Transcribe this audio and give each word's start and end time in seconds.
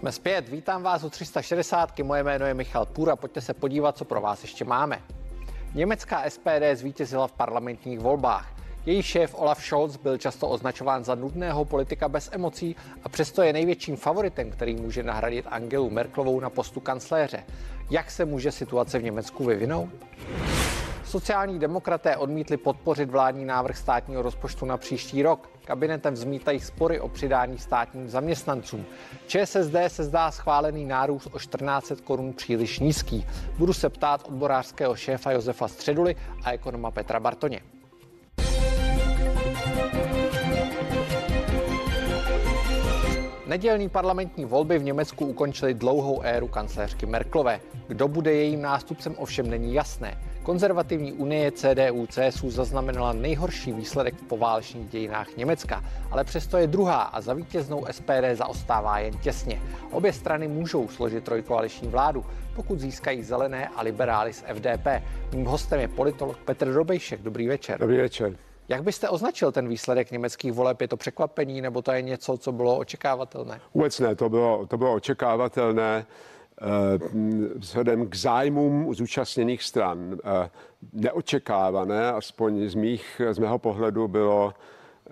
Jsme 0.00 0.12
zpět, 0.12 0.48
vítám 0.48 0.82
vás 0.82 1.04
u 1.04 1.10
360. 1.10 1.98
Moje 1.98 2.22
jméno 2.22 2.46
je 2.46 2.54
Michal 2.54 2.86
Půra, 2.86 3.16
pojďte 3.16 3.40
se 3.40 3.54
podívat, 3.54 3.96
co 3.96 4.04
pro 4.04 4.20
vás 4.20 4.42
ještě 4.42 4.64
máme. 4.64 5.02
Německá 5.74 6.30
SPD 6.30 6.62
zvítězila 6.74 7.26
v 7.26 7.32
parlamentních 7.32 8.00
volbách. 8.00 8.52
Její 8.86 9.02
šéf 9.02 9.34
Olaf 9.38 9.64
Scholz 9.64 9.96
byl 9.96 10.18
často 10.18 10.48
označován 10.48 11.04
za 11.04 11.14
nudného 11.14 11.64
politika 11.64 12.08
bez 12.08 12.28
emocí 12.32 12.76
a 13.04 13.08
přesto 13.08 13.42
je 13.42 13.52
největším 13.52 13.96
favoritem, 13.96 14.50
který 14.50 14.76
může 14.76 15.02
nahradit 15.02 15.46
Angelu 15.48 15.90
Merklovou 15.90 16.40
na 16.40 16.50
postu 16.50 16.80
kancléře. 16.80 17.44
Jak 17.90 18.10
se 18.10 18.24
může 18.24 18.52
situace 18.52 18.98
v 18.98 19.02
Německu 19.02 19.44
vyvinout? 19.44 19.90
Sociální 21.04 21.58
demokraté 21.58 22.16
odmítli 22.16 22.56
podpořit 22.56 23.10
vládní 23.10 23.44
návrh 23.44 23.76
státního 23.76 24.22
rozpočtu 24.22 24.66
na 24.66 24.76
příští 24.76 25.22
rok. 25.22 25.50
Kabinetem 25.70 26.14
vzmítají 26.14 26.60
spory 26.60 27.00
o 27.00 27.08
přidání 27.08 27.58
státním 27.58 28.08
zaměstnancům. 28.08 28.84
ČSSD 29.26 29.74
se 29.86 30.04
zdá 30.04 30.30
schválený 30.30 30.84
nárůst 30.84 31.28
o 31.32 31.38
14 31.38 31.92
korun 32.04 32.32
příliš 32.32 32.78
nízký. 32.78 33.26
Budu 33.58 33.72
se 33.72 33.88
ptát 33.88 34.28
odborářského 34.28 34.96
šéfa 34.96 35.30
Josefa 35.32 35.68
Středuly 35.68 36.16
a 36.44 36.52
ekonoma 36.52 36.90
Petra 36.90 37.20
Bartoně. 37.20 37.60
Nedělní 43.46 43.88
parlamentní 43.88 44.44
volby 44.44 44.78
v 44.78 44.84
Německu 44.84 45.26
ukončily 45.26 45.74
dlouhou 45.74 46.20
éru 46.22 46.48
kancléřky 46.48 47.06
Merklové. 47.06 47.60
Kdo 47.88 48.08
bude 48.08 48.32
jejím 48.32 48.62
nástupcem 48.62 49.14
ovšem 49.18 49.50
není 49.50 49.74
jasné. 49.74 50.18
Konzervativní 50.50 51.12
unie 51.12 51.50
CDU-CSU 51.50 52.50
zaznamenala 52.50 53.12
nejhorší 53.12 53.72
výsledek 53.72 54.14
v 54.14 54.22
poválečných 54.22 54.88
dějinách 54.88 55.36
Německa, 55.36 55.84
ale 56.10 56.24
přesto 56.24 56.58
je 56.58 56.66
druhá 56.66 57.02
a 57.02 57.20
za 57.20 57.34
vítěznou 57.34 57.86
SPD 57.90 58.34
zaostává 58.34 58.98
jen 58.98 59.18
těsně. 59.18 59.62
Obě 59.90 60.12
strany 60.12 60.48
můžou 60.48 60.88
složit 60.88 61.24
trojkoaliční 61.24 61.88
vládu, 61.88 62.24
pokud 62.56 62.80
získají 62.80 63.22
zelené 63.22 63.68
a 63.68 63.82
liberály 63.82 64.32
z 64.32 64.44
FDP. 64.54 64.86
Mým 65.34 65.46
hostem 65.46 65.80
je 65.80 65.88
politolog 65.88 66.36
Petr 66.36 66.72
Dobejšek. 66.72 67.22
Dobrý 67.22 67.48
večer. 67.48 67.80
Dobrý 67.80 67.96
večer. 67.96 68.36
Jak 68.68 68.82
byste 68.82 69.08
označil 69.08 69.52
ten 69.52 69.68
výsledek 69.68 70.10
německých 70.10 70.52
voleb? 70.52 70.80
Je 70.80 70.88
to 70.88 70.96
překvapení 70.96 71.60
nebo 71.60 71.82
to 71.82 71.92
je 71.92 72.02
něco, 72.02 72.36
co 72.36 72.52
bylo 72.52 72.78
očekávatelné? 72.78 73.60
Vůbec 73.74 74.00
ne, 74.00 74.14
to 74.14 74.28
bylo, 74.28 74.66
to 74.66 74.78
bylo 74.78 74.94
očekávatelné 74.94 76.06
vzhledem 77.54 78.10
k 78.10 78.16
zájmům 78.16 78.94
zúčastněných 78.94 79.62
stran. 79.62 80.18
Eh, 80.24 80.50
neočekávané, 80.92 82.12
aspoň 82.12 82.68
z, 82.68 82.74
mých, 82.74 83.20
z 83.30 83.38
mého 83.38 83.58
pohledu, 83.58 84.08
bylo 84.08 84.54
eh, 85.06 85.10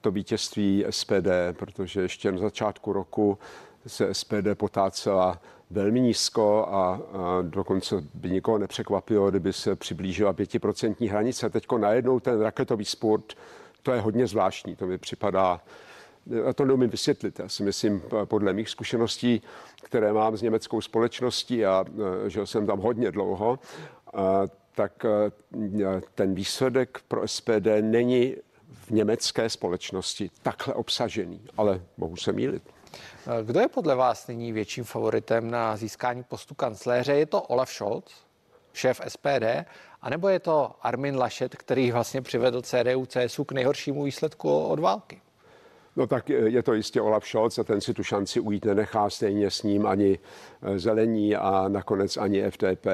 to 0.00 0.10
vítězství 0.10 0.84
SPD, 0.90 1.28
protože 1.58 2.00
ještě 2.00 2.32
na 2.32 2.38
začátku 2.38 2.92
roku 2.92 3.38
se 3.86 4.14
SPD 4.14 4.54
potácela 4.54 5.40
velmi 5.70 6.00
nízko 6.00 6.66
a, 6.70 6.74
a 6.74 7.00
dokonce 7.42 7.96
by 8.14 8.30
nikoho 8.30 8.58
nepřekvapilo, 8.58 9.30
kdyby 9.30 9.52
se 9.52 9.76
přiblížila 9.76 10.32
pětiprocentní 10.32 11.08
hranice. 11.08 11.50
Teď 11.50 11.66
najednou 11.76 12.20
ten 12.20 12.40
raketový 12.40 12.84
sport, 12.84 13.32
to 13.82 13.92
je 13.92 14.00
hodně 14.00 14.26
zvláštní, 14.26 14.76
to 14.76 14.86
mi 14.86 14.98
připadá, 14.98 15.60
a 16.48 16.52
to 16.52 16.64
neumím 16.64 16.90
vysvětlit. 16.90 17.38
Já 17.38 17.48
si 17.48 17.62
myslím, 17.62 18.02
podle 18.24 18.52
mých 18.52 18.68
zkušeností, 18.68 19.42
které 19.82 20.12
mám 20.12 20.36
s 20.36 20.42
německou 20.42 20.80
společností 20.80 21.64
a 21.66 21.84
žil 22.26 22.46
jsem 22.46 22.66
tam 22.66 22.78
hodně 22.78 23.10
dlouho, 23.10 23.58
tak 24.74 25.06
ten 26.14 26.34
výsledek 26.34 27.00
pro 27.08 27.28
SPD 27.28 27.66
není 27.80 28.36
v 28.72 28.90
německé 28.90 29.50
společnosti 29.50 30.30
takhle 30.42 30.74
obsažený, 30.74 31.40
ale 31.56 31.80
mohu 31.96 32.16
se 32.16 32.32
mýlit. 32.32 32.62
Kdo 33.42 33.60
je 33.60 33.68
podle 33.68 33.94
vás 33.94 34.26
nyní 34.26 34.52
větším 34.52 34.84
favoritem 34.84 35.50
na 35.50 35.76
získání 35.76 36.24
postu 36.24 36.54
kancléře? 36.54 37.12
Je 37.12 37.26
to 37.26 37.42
Olaf 37.42 37.70
Scholz, 37.70 38.04
šéf 38.72 39.00
SPD, 39.08 39.66
anebo 40.02 40.28
je 40.28 40.38
to 40.38 40.70
Armin 40.82 41.16
Laschet, 41.16 41.56
který 41.56 41.92
vlastně 41.92 42.22
přivedl 42.22 42.62
CDU, 42.62 43.06
CSU 43.06 43.44
k 43.44 43.52
nejhoršímu 43.52 44.04
výsledku 44.04 44.60
od 44.60 44.78
války? 44.78 45.20
No 45.98 46.06
tak 46.06 46.28
je 46.28 46.62
to 46.62 46.74
jistě 46.74 47.00
Olaf 47.00 47.26
Scholz 47.26 47.58
a 47.58 47.64
ten 47.64 47.80
si 47.80 47.94
tu 47.94 48.02
šanci 48.02 48.40
ujít 48.40 48.64
nenechá 48.64 49.10
stejně 49.10 49.50
s 49.50 49.62
ním 49.62 49.86
ani 49.86 50.18
eh, 50.62 50.78
zelení 50.78 51.36
a 51.36 51.68
nakonec 51.68 52.16
ani 52.16 52.50
FDP. 52.50 52.86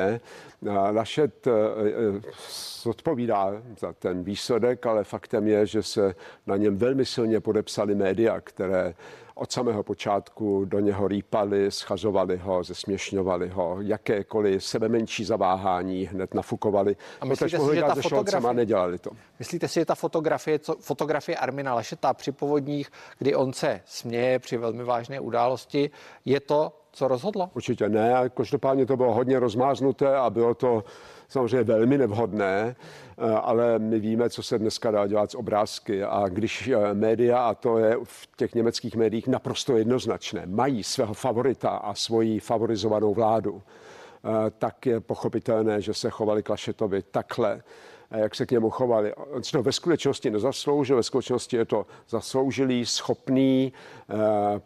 Laschet 0.91 1.47
eh, 1.47 1.51
eh, 1.51 2.89
odpovídá 2.89 3.63
za 3.79 3.93
ten 3.93 4.25
výsledek, 4.25 4.87
ale 4.87 5.05
faktem 5.05 5.49
je, 5.49 5.67
že 5.67 5.83
se 5.83 6.15
na 6.47 6.57
něm 6.57 6.77
velmi 6.77 7.05
silně 7.05 7.41
podepsali 7.41 7.95
média, 7.95 8.41
které 8.41 8.95
od 9.35 9.53
samého 9.53 9.83
počátku 9.83 10.65
do 10.65 10.81
něho 10.81 11.09
rýpali, 11.09 11.71
schazovali 11.71 12.37
ho, 12.37 12.65
zesměšňovali 12.65 13.49
ho, 13.49 13.77
jakékoliv 13.81 14.65
sebe 14.65 14.89
menší 14.89 15.25
zaváhání 15.25 16.05
hned 16.05 16.35
nafukovali. 16.35 16.97
A 17.21 17.25
myslíte 17.25 17.59
si, 17.59 17.75
že 17.75 17.83
ta 17.83 17.95
fotografie, 17.95 18.55
nedělali 18.55 18.99
to. 18.99 19.11
Myslíte 19.39 19.69
si, 19.69 19.81
že 19.81 19.85
ta 19.85 19.95
fotografie, 19.95 20.59
co, 20.59 20.77
fotografie 20.81 21.37
Armina 21.37 21.75
Lašeta 21.75 22.15
při 22.15 22.33
povodních, 22.33 22.91
kdy 23.19 23.35
on 23.35 23.53
se 23.53 23.81
směje 23.85 24.39
při 24.39 24.57
velmi 24.57 24.85
vážné 24.85 25.21
události, 25.21 25.91
je 26.25 26.41
to, 26.41 26.73
co 26.93 27.09
rozhodlo? 27.09 27.51
Určitě 27.55 27.89
ne, 27.89 28.31
každopádně 28.35 28.87
to 28.87 28.97
bylo 28.97 29.15
hodně 29.15 29.39
rozmáznuté 29.39 30.17
a 30.17 30.31
bylo 30.31 30.55
to 30.55 30.85
samozřejmě 31.29 31.63
velmi 31.63 31.99
nevhodné, 31.99 32.77
eh, 33.19 33.31
ale 33.31 33.79
my 33.79 34.01
víme, 34.01 34.31
co 34.31 34.43
se 34.43 34.59
dneska 34.59 34.91
dá 34.91 35.07
dělat 35.07 35.31
s 35.31 35.35
obrázky. 35.35 36.05
A 36.05 36.25
když 36.29 36.69
eh, 36.69 36.95
média, 36.95 37.39
a 37.39 37.55
to 37.55 37.79
je 37.79 37.97
v 38.03 38.29
těch 38.37 38.55
německých 38.55 38.97
médiích 38.97 39.29
naprosto 39.29 39.77
jednoznačné, 39.77 40.43
mají 40.47 40.85
svého 40.85 41.15
favorita 41.15 41.69
a 41.69 41.95
svoji 41.95 42.41
favorizovanou 42.41 43.15
vládu, 43.15 43.63
eh, 43.63 44.51
tak 44.59 44.87
je 44.87 45.01
pochopitelné, 45.01 45.81
že 45.81 45.95
se 45.95 46.11
chovali 46.11 46.43
Klašetovi 46.43 47.03
takhle 47.03 47.63
jak 48.11 48.35
se 48.35 48.47
k 48.47 48.51
němu 48.51 48.71
chovali. 48.71 49.15
On 49.15 49.43
si 49.43 49.53
to 49.53 49.63
ve 49.63 49.73
skutečnosti 49.73 50.31
nezasloužil, 50.31 50.97
ve 50.97 51.03
skutečnosti 51.03 51.57
je 51.57 51.65
to 51.65 51.87
zasloužilý, 52.09 52.87
schopný, 52.87 53.73
eh, 54.11 54.15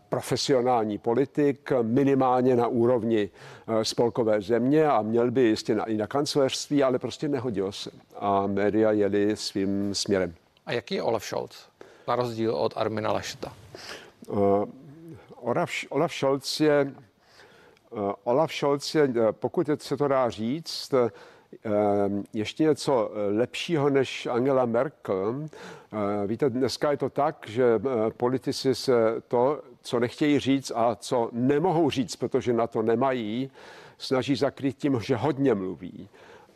profesionální 0.08 0.98
politik, 0.98 1.72
minimálně 1.82 2.56
na 2.56 2.66
úrovni 2.66 3.30
eh, 3.68 3.84
spolkové 3.84 4.40
země 4.40 4.86
a 4.86 5.02
měl 5.02 5.30
by 5.30 5.40
jistě 5.40 5.76
i 5.86 5.96
na 5.96 6.06
kancelářství, 6.06 6.82
ale 6.82 6.98
prostě 6.98 7.28
nehodil 7.28 7.72
se. 7.72 7.90
A 8.16 8.46
média 8.46 8.92
jeli 8.92 9.36
svým 9.36 9.94
směrem. 9.94 10.34
A 10.66 10.72
jaký 10.72 10.94
je 10.94 11.02
Olaf 11.02 11.24
Scholz, 11.24 11.68
na 12.08 12.16
rozdíl 12.16 12.54
od 12.54 12.72
Armina 12.76 13.12
Lascheta? 13.12 13.52
Uh, 14.26 14.64
Olaf, 15.36 15.70
Olaf 15.88 16.14
Scholz 16.14 16.60
je, 16.60 16.92
Olaf 18.24 18.52
Scholz 18.52 18.94
je, 18.94 19.08
pokud 19.30 19.66
se 19.78 19.96
to 19.96 20.08
dá 20.08 20.30
říct, 20.30 20.94
ještě 22.32 22.62
něco 22.62 23.10
eh, 23.12 23.38
lepšího 23.38 23.90
než 23.90 24.26
Angela 24.26 24.66
Merkel. 24.66 25.44
Eh, 25.44 26.26
víte, 26.26 26.50
dneska 26.50 26.90
je 26.90 26.96
to 26.96 27.10
tak, 27.10 27.46
že 27.48 27.64
eh, 27.64 28.10
politici 28.16 28.74
se 28.74 28.92
to, 29.28 29.62
co 29.82 30.00
nechtějí 30.00 30.38
říct 30.38 30.72
a 30.74 30.94
co 30.94 31.28
nemohou 31.32 31.90
říct, 31.90 32.16
protože 32.16 32.52
na 32.52 32.66
to 32.66 32.82
nemají, 32.82 33.50
snaží 33.98 34.36
zakrýt 34.36 34.76
tím, 34.76 35.00
že 35.00 35.16
hodně 35.16 35.54
mluví. 35.54 36.08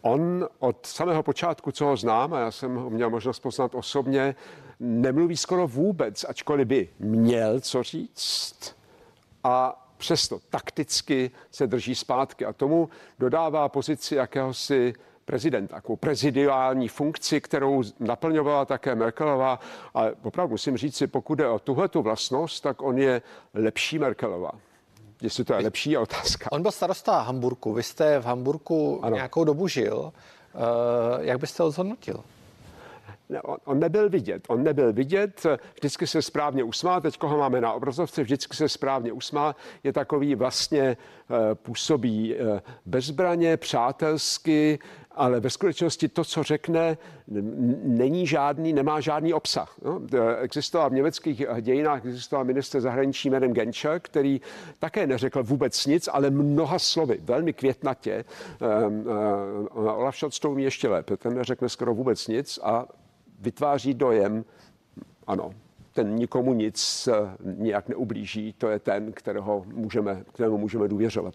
On 0.03 0.49
od 0.59 0.87
samého 0.87 1.23
počátku, 1.23 1.73
co 1.73 1.85
ho 1.85 1.97
znám, 1.97 2.35
a 2.35 2.41
já 2.41 2.51
jsem 2.51 2.75
ho 2.75 2.91
měl 2.91 3.11
možnost 3.11 3.41
poznat 3.41 3.75
osobně, 3.75 4.35
nemluví 4.81 5.37
skoro 5.37 5.69
vůbec, 5.69 6.25
ačkoliv 6.29 6.69
by 6.69 6.89
měl 6.99 7.61
co 7.61 7.83
říct. 7.83 8.77
A 9.45 9.82
přesto 10.03 10.39
takticky 10.51 11.31
se 11.51 11.67
drží 11.67 11.95
zpátky 11.95 12.45
a 12.45 12.53
tomu 12.53 12.89
dodává 13.19 13.69
pozici 13.69 14.15
jakéhosi 14.15 14.95
prezidenta, 15.25 15.75
takovou 15.75 15.97
prezidiální 15.97 16.89
funkci, 16.89 17.41
kterou 17.41 17.83
naplňovala 18.01 18.65
také 18.65 18.95
Merkelová. 18.95 19.61
A 19.95 20.05
opravdu 20.23 20.51
musím 20.51 20.77
říct 20.77 20.97
si, 20.97 21.07
pokud 21.07 21.39
je 21.39 21.49
o 21.49 21.59
tuhletu 21.59 22.03
vlastnost, 22.03 22.63
tak 22.63 22.83
on 22.83 22.99
je 22.99 23.23
lepší 23.55 23.99
Merkelová. 23.99 24.51
Jestli 25.23 25.45
to 25.45 25.55
je 25.55 25.61
lepší, 25.63 25.91
je 25.91 25.99
otázka. 25.99 26.53
On 26.53 26.63
byl 26.63 26.71
starosta 26.71 27.21
Hamburku. 27.21 27.73
Vy 27.73 27.83
jste 27.83 28.19
v 28.19 28.25
Hamburku 28.25 29.01
ano. 29.03 29.17
nějakou 29.17 29.45
dobu 29.45 29.69
žil. 29.69 29.99
Uh, 30.03 30.13
jak 31.21 31.39
byste 31.39 31.63
ho 31.63 31.71
zhodnotil? 31.71 32.25
On, 33.41 33.57
on 33.65 33.79
nebyl 33.79 34.09
vidět. 34.09 34.43
On 34.49 34.63
nebyl 34.63 34.93
vidět, 34.93 35.47
vždycky 35.75 36.07
se 36.07 36.23
správně 36.23 36.65
usmál, 36.65 37.01
teď 37.01 37.23
ho 37.23 37.39
máme 37.39 37.61
na 37.61 37.73
obrazovce, 37.73 38.23
vždycky 38.23 38.57
se 38.57 38.69
správně 38.69 39.13
usmál, 39.13 39.55
je 39.85 39.93
takový 39.93 40.35
vlastně 40.35 40.83
eh, 40.83 41.55
působí 41.55 42.37
eh, 42.37 42.63
bezbraně, 42.87 43.57
přátelsky, 43.57 44.79
ale 45.15 45.41
ve 45.41 45.51
skutečnosti 45.51 46.09
to, 46.09 46.25
co 46.25 46.43
řekne, 46.43 46.99
není 47.83 48.27
žádný, 48.27 48.73
nemá 48.73 49.01
žádný 49.01 49.35
obsah. 49.35 49.77
No, 49.85 50.01
existoval 50.41 50.91
v 50.91 50.93
německých 50.93 51.47
dějinách, 51.61 52.07
existoval 52.07 52.45
minister 52.45 52.81
zahraničí 52.81 53.31
jménem 53.31 53.53
Genscher, 53.53 54.01
který 54.01 54.41
také 54.79 55.07
neřekl 55.07 55.43
vůbec 55.43 55.87
nic, 55.87 56.09
ale 56.13 56.31
mnoha 56.31 56.79
slovy, 56.79 57.19
velmi 57.23 57.53
květnatě. 57.53 58.25
Um, 58.87 59.07
uh, 59.75 59.89
Olaf 59.89 60.17
Scholz 60.17 60.39
to 60.39 60.51
umí 60.51 60.63
ještě 60.63 60.89
lépe, 60.89 61.17
ten 61.17 61.35
neřekne 61.35 61.69
skoro 61.69 61.95
vůbec 61.95 62.29
nic 62.29 62.59
a 62.63 62.87
vytváří 63.43 63.95
dojem, 63.95 64.45
ano, 65.27 65.51
ten 65.93 66.15
nikomu 66.15 66.53
nic 66.55 67.09
nějak 67.45 67.89
neublíží, 67.89 68.53
to 68.59 68.69
je 68.69 68.79
ten, 68.79 69.13
kterého 69.13 69.65
můžeme, 69.67 70.25
kterému 70.33 70.59
můžeme 70.59 70.89
důvěřovat. 70.89 71.35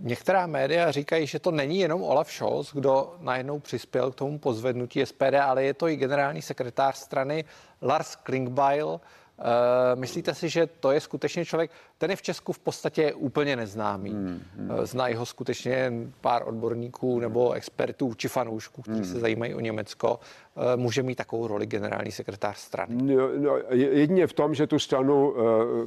Některá 0.00 0.46
média 0.46 0.90
říkají, 0.90 1.26
že 1.26 1.38
to 1.38 1.50
není 1.50 1.78
jenom 1.78 2.02
Olaf 2.02 2.32
Scholz, 2.32 2.74
kdo 2.74 3.16
najednou 3.20 3.58
přispěl 3.58 4.10
k 4.10 4.14
tomu 4.14 4.38
pozvednutí 4.38 5.06
SPD, 5.06 5.34
ale 5.42 5.64
je 5.64 5.74
to 5.74 5.88
i 5.88 5.96
generální 5.96 6.42
sekretář 6.42 6.96
strany 6.96 7.44
Lars 7.82 8.16
Klingbeil, 8.16 9.00
Eh, 9.38 9.96
myslíte 9.96 10.34
si, 10.34 10.48
že 10.48 10.66
to 10.66 10.90
je 10.90 11.00
skutečně 11.00 11.44
člověk, 11.44 11.70
ten 11.98 12.10
je 12.10 12.16
v 12.16 12.22
Česku 12.22 12.52
v 12.52 12.58
podstatě 12.58 13.14
úplně 13.14 13.56
neznámý. 13.56 14.10
Hmm, 14.10 14.42
hmm. 14.56 14.70
Eh, 14.70 14.86
Znají 14.86 15.14
ho 15.14 15.26
skutečně 15.26 15.92
pár 16.20 16.48
odborníků 16.48 17.20
nebo 17.20 17.52
expertů 17.52 18.14
či 18.14 18.28
fanoušků, 18.28 18.82
kteří 18.82 19.00
hmm. 19.00 19.12
se 19.12 19.20
zajímají 19.20 19.54
o 19.54 19.60
Německo. 19.60 20.20
Eh, 20.56 20.76
může 20.76 21.02
mít 21.02 21.14
takovou 21.14 21.46
roli 21.46 21.66
generální 21.66 22.12
sekretář 22.12 22.58
strany? 22.58 22.94
No, 23.14 23.28
no, 23.36 23.58
jedině 23.70 24.26
v 24.26 24.32
tom, 24.32 24.54
že 24.54 24.66
tu 24.66 24.78
stranu 24.78 25.34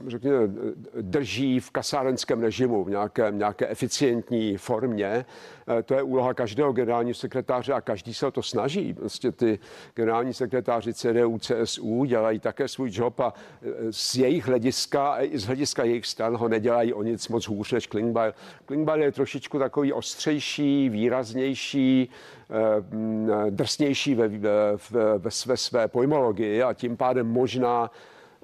řekněme, 0.07 0.38
drží 1.01 1.60
v 1.60 1.71
kasárenském 1.71 2.42
režimu, 2.42 2.83
v 2.83 2.89
nějaké, 2.89 3.31
nějaké 3.31 3.68
eficientní 3.69 4.57
formě. 4.57 5.25
To 5.86 5.94
je 5.94 6.04
úloha 6.04 6.33
každého 6.33 6.71
generálního 6.71 7.16
sekretáře 7.16 7.74
a 7.74 7.81
každý 7.81 8.13
se 8.13 8.27
o 8.27 8.31
to 8.31 8.44
snaží. 8.44 8.94
Prostě 8.94 9.31
ty 9.31 9.60
generální 9.95 10.33
sekretáři 10.33 10.94
CDU, 10.94 11.39
CSU 11.39 12.06
dělají 12.06 12.39
také 12.39 12.68
svůj 12.68 12.89
job 12.94 13.19
a 13.19 13.33
z 13.92 14.16
jejich 14.16 14.48
hlediska 14.48 15.18
z 15.33 15.44
hlediska 15.44 15.83
jejich 15.83 16.06
stran 16.06 16.38
ho 16.38 16.48
nedělají 16.48 16.94
o 16.94 17.04
nic 17.04 17.27
moc 17.27 17.48
hůř 17.48 17.71
než 17.71 17.88
Klingbeil. 17.88 18.33
Klingbeil 18.66 19.01
je 19.01 19.12
trošičku 19.12 19.60
takový 19.60 19.94
ostřejší, 19.94 20.89
výraznější, 20.89 22.10
eh, 22.10 22.39
drsnější 23.50 24.16
ve, 24.16 24.28
ve, 24.28 25.18
ve 25.18 25.31
své, 25.31 25.57
své 25.57 25.88
pojmologii 25.88 26.63
a 26.63 26.74
tím 26.74 26.98
pádem 26.98 27.28
možná 27.28 27.92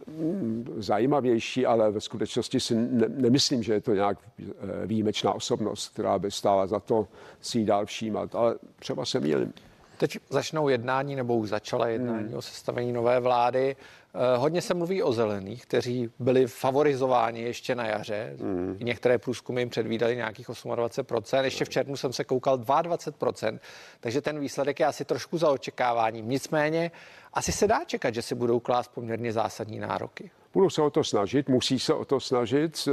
mm, 0.07 0.65
zajímavější, 0.77 1.65
ale 1.65 1.91
ve 1.91 2.01
skutečnosti 2.01 2.59
si 2.59 2.75
ne, 2.75 3.05
nemyslím, 3.09 3.63
že 3.63 3.73
je 3.73 3.81
to 3.81 3.93
nějak 3.93 4.17
eh, 4.39 4.45
výjimečná 4.85 5.33
osobnost, 5.33 5.89
která 5.89 6.19
by 6.19 6.31
stála 6.31 6.67
za 6.67 6.79
to 6.79 7.07
si 7.41 7.59
jí 7.59 7.65
dál 7.65 7.85
všímat, 7.85 8.35
ale 8.35 8.55
třeba 8.79 9.05
se 9.05 9.19
mýlím. 9.19 9.53
Teď 9.97 10.19
začnou 10.29 10.69
jednání 10.69 11.15
nebo 11.15 11.35
už 11.35 11.49
začala 11.49 11.87
jednání 11.87 12.27
hmm. 12.27 12.37
o 12.37 12.41
sestavení 12.41 12.91
nové 12.91 13.19
vlády. 13.19 13.75
Eh, 14.15 14.37
hodně 14.37 14.61
se 14.61 14.73
mluví 14.73 15.03
o 15.03 15.13
zelených, 15.13 15.65
kteří 15.65 16.09
byli 16.19 16.47
favorizováni 16.47 17.41
ještě 17.41 17.75
na 17.75 17.85
jaře. 17.85 18.33
Mm. 18.37 18.77
Některé 18.79 19.17
průzkumy 19.17 19.61
jim 19.61 19.69
předvídali 19.69 20.15
nějakých 20.15 20.49
28%. 20.49 21.43
Ještě 21.43 21.65
v 21.65 21.69
červnu 21.69 21.97
jsem 21.97 22.13
se 22.13 22.23
koukal 22.23 22.57
22%, 22.57 23.59
takže 23.99 24.21
ten 24.21 24.39
výsledek 24.39 24.79
je 24.79 24.85
asi 24.85 25.05
trošku 25.05 25.37
za 25.37 25.49
očekáváním. 25.49 26.29
Nicméně 26.29 26.91
asi 27.33 27.51
se 27.51 27.67
dá 27.67 27.83
čekat, 27.85 28.13
že 28.13 28.21
si 28.21 28.35
budou 28.35 28.59
klást 28.59 28.87
poměrně 28.87 29.33
zásadní 29.33 29.79
nároky. 29.79 30.31
Budou 30.53 30.69
se 30.69 30.81
o 30.81 30.89
to 30.89 31.03
snažit, 31.03 31.49
musí 31.49 31.79
se 31.79 31.93
o 31.93 32.05
to 32.05 32.19
snažit. 32.19 32.87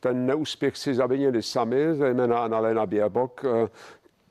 Ten 0.00 0.26
neúspěch 0.26 0.76
si 0.76 0.94
zavinili 0.94 1.42
sami, 1.42 1.94
zejména 1.94 2.44
Annalena 2.44 2.86
Běbok, 2.86 3.44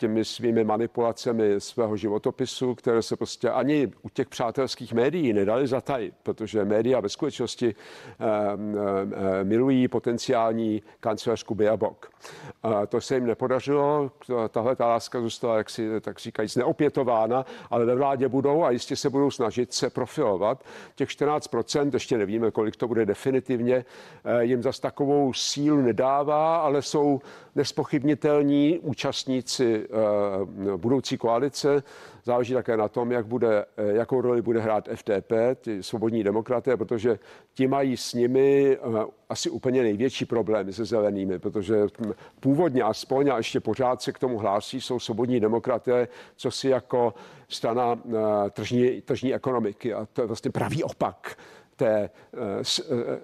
těmi 0.06 0.26
svými 0.26 0.64
manipulacemi 0.64 1.56
svého 1.58 1.98
životopisu, 1.98 2.76
které 2.76 3.02
se 3.02 3.16
prostě 3.16 3.50
ani 3.50 3.92
u 4.02 4.10
těch 4.10 4.30
přátelských 4.30 4.94
médií 4.94 5.34
nedali 5.34 5.68
zatajit, 5.68 6.14
protože 6.24 6.66
média 6.66 7.00
ve 7.00 7.10
skutečnosti 7.10 7.76
eh, 7.76 8.26
eh, 8.26 9.44
milují 9.44 9.88
potenciální 9.88 10.82
kancelářku 11.00 11.56
Biabok. 11.56 12.10
To 12.90 13.02
se 13.02 13.16
jim 13.16 13.26
nepodařilo, 13.26 14.12
tahle 14.50 14.76
ta 14.76 14.88
láska 14.88 15.22
zůstala, 15.22 15.58
jak 15.58 15.70
si 15.70 16.02
tak 16.02 16.20
říkajíc, 16.20 16.56
neopětována, 16.56 17.46
ale 17.70 17.86
ve 17.86 17.96
vládě 17.96 18.28
budou 18.28 18.64
a 18.64 18.72
jistě 18.72 18.96
se 18.96 19.10
budou 19.10 19.32
snažit 19.32 19.74
se 19.74 19.90
profilovat. 19.90 20.64
Těch 20.96 21.10
14%, 21.10 21.94
ještě 21.94 22.18
nevíme, 22.18 22.52
kolik 22.52 22.76
to 22.76 22.88
bude 22.88 23.06
definitivně, 23.06 23.86
eh, 24.26 24.44
jim 24.44 24.64
zas 24.64 24.80
takovou 24.80 25.34
sílu 25.34 25.82
nedává, 25.82 26.58
ale 26.58 26.82
jsou 26.82 27.22
nespochybnitelní 27.56 28.80
účastníci 28.80 29.88
budoucí 30.78 31.18
koalice. 31.18 31.84
Záleží 32.24 32.54
také 32.54 32.78
na 32.78 32.88
tom, 32.88 33.12
jak 33.12 33.26
bude, 33.26 33.66
eh, 33.78 33.92
jakou 33.94 34.22
roli 34.22 34.42
bude 34.42 34.60
hrát 34.60 34.88
FDP, 34.88 35.56
ty 35.56 35.84
svobodní 35.84 36.24
demokraté, 36.24 36.78
protože 36.78 37.20
ti 37.54 37.68
mají 37.68 37.98
s 37.98 38.14
nimi 38.14 38.78
eh, 38.78 39.06
asi 39.30 39.50
úplně 39.50 39.84
největší 39.84 40.26
problémy 40.26 40.74
se 40.74 40.86
zelenými, 40.86 41.40
protože 41.40 41.76
původně 42.40 42.84
aspoň 42.84 43.30
a 43.30 43.38
ještě 43.38 43.60
pořád 43.60 44.02
se 44.02 44.12
k 44.12 44.20
tomu 44.20 44.38
hlásí, 44.38 44.82
jsou 44.82 45.00
svobodní 45.00 45.40
demokraté, 45.40 46.08
co 46.36 46.52
si 46.52 46.70
jako 46.70 47.14
strana 47.50 48.00
tržní, 48.52 49.02
tržní 49.02 49.34
ekonomiky 49.34 49.94
a 49.94 50.08
to 50.14 50.22
je 50.22 50.28
vlastně 50.28 50.52
pravý 50.52 50.84
opak 50.84 51.38
té 51.76 52.10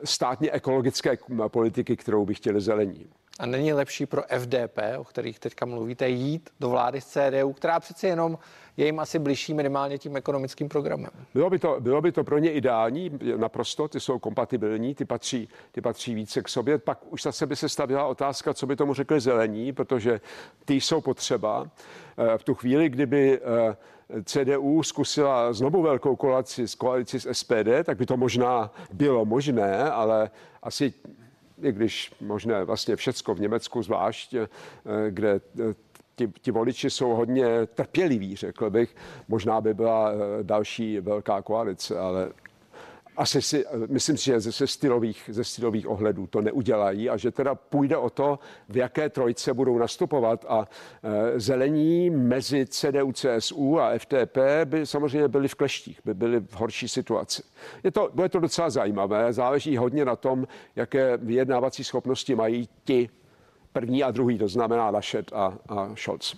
státně 0.03 0.51
ekologické 0.51 1.17
politiky, 1.47 1.95
kterou 1.95 2.25
by 2.25 2.33
chtěli 2.33 2.61
zelení. 2.61 3.09
A 3.41 3.45
není 3.45 3.73
lepší 3.73 4.05
pro 4.05 4.23
FDP, 4.37 4.77
o 4.97 5.03
kterých 5.03 5.39
teďka 5.39 5.65
mluvíte, 5.65 6.09
jít 6.09 6.49
do 6.59 6.69
vlády 6.69 7.01
s 7.01 7.05
CDU, 7.05 7.53
která 7.53 7.79
přece 7.79 8.07
jenom 8.07 8.37
je 8.77 8.85
jim 8.85 8.99
asi 8.99 9.19
blížší 9.19 9.53
minimálně 9.53 9.97
tím 9.97 10.17
ekonomickým 10.17 10.69
programem. 10.69 11.09
Bylo 11.33 11.49
by 11.49 11.59
to, 11.59 11.77
bylo 11.79 12.01
by 12.01 12.11
to 12.11 12.23
pro 12.23 12.37
ně 12.37 12.51
ideální, 12.51 13.19
naprosto, 13.37 13.87
ty 13.87 13.99
jsou 13.99 14.19
kompatibilní, 14.19 14.95
ty 14.95 15.05
patří, 15.05 15.49
ty 15.71 15.81
patří 15.81 16.15
více 16.15 16.41
k 16.41 16.49
sobě. 16.49 16.77
Pak 16.77 17.13
už 17.13 17.23
zase 17.23 17.45
by 17.45 17.55
se 17.55 17.69
stavila 17.69 18.05
otázka, 18.05 18.53
co 18.53 18.67
by 18.67 18.75
tomu 18.75 18.93
řekli 18.93 19.19
zelení, 19.19 19.73
protože 19.73 20.21
ty 20.65 20.73
jsou 20.73 21.01
potřeba. 21.01 21.67
Eh, 22.17 22.37
v 22.37 22.43
tu 22.43 22.53
chvíli, 22.53 22.89
kdyby 22.89 23.39
eh, 23.39 23.75
CDU 24.23 24.83
zkusila 24.83 25.53
znovu 25.53 25.81
velkou 25.81 26.15
koalici 26.15 26.65
koalici 26.77 27.19
s 27.19 27.33
SPD, 27.33 27.83
tak 27.83 27.97
by 27.97 28.05
to 28.05 28.17
možná 28.17 28.71
bylo 28.93 29.25
možné, 29.25 29.91
ale 29.91 30.29
asi 30.63 30.93
i 31.61 31.71
když 31.71 32.11
možné 32.21 32.63
vlastně 32.63 32.95
všecko 32.95 33.35
v 33.35 33.39
Německu 33.39 33.83
zvlášť, 33.83 34.33
eh, 34.33 34.47
kde 35.09 35.41
eh, 35.59 35.73
ti, 36.15 36.27
ti 36.41 36.51
voliči 36.51 36.89
jsou 36.89 37.09
hodně 37.09 37.65
trpěliví, 37.65 38.35
řekl 38.35 38.69
bych. 38.69 38.95
Možná 39.27 39.61
by 39.61 39.73
byla 39.73 40.11
eh, 40.11 40.43
další 40.43 40.99
velká 40.99 41.41
koalice, 41.41 41.99
ale 41.99 42.31
asi 43.17 43.41
si, 43.41 43.65
myslím 43.87 44.17
si, 44.17 44.25
že 44.25 44.39
ze 44.39 44.67
stylových, 44.67 45.29
ze 45.33 45.43
stylových 45.43 45.87
ohledů 45.87 46.27
to 46.27 46.41
neudělají 46.41 47.09
a 47.09 47.17
že 47.17 47.31
teda 47.31 47.55
půjde 47.55 47.97
o 47.97 48.09
to, 48.09 48.39
v 48.69 48.77
jaké 48.77 49.09
trojce 49.09 49.53
budou 49.53 49.77
nastupovat 49.77 50.45
a 50.47 50.67
e, 51.03 51.39
zelení 51.39 52.09
mezi 52.09 52.65
CDU, 52.65 53.11
CSU 53.11 53.79
a 53.79 53.97
FTP 53.97 54.37
by 54.65 54.85
samozřejmě 54.85 55.27
byli 55.27 55.47
v 55.47 55.55
kleštích, 55.55 55.99
by 56.05 56.13
byli 56.13 56.39
v 56.39 56.53
horší 56.53 56.87
situaci. 56.87 57.43
Je 57.83 57.91
to, 57.91 58.11
bude 58.13 58.29
to 58.29 58.39
docela 58.39 58.69
zajímavé, 58.69 59.33
záleží 59.33 59.77
hodně 59.77 60.05
na 60.05 60.15
tom, 60.15 60.47
jaké 60.75 61.17
vyjednávací 61.17 61.83
schopnosti 61.83 62.35
mají 62.35 62.69
ti 62.83 63.09
první 63.73 64.03
a 64.03 64.11
druhý, 64.11 64.37
to 64.37 64.47
znamená 64.47 64.89
Laschet 64.89 65.33
a, 65.33 65.57
a 65.69 65.95
Scholz. 65.95 66.35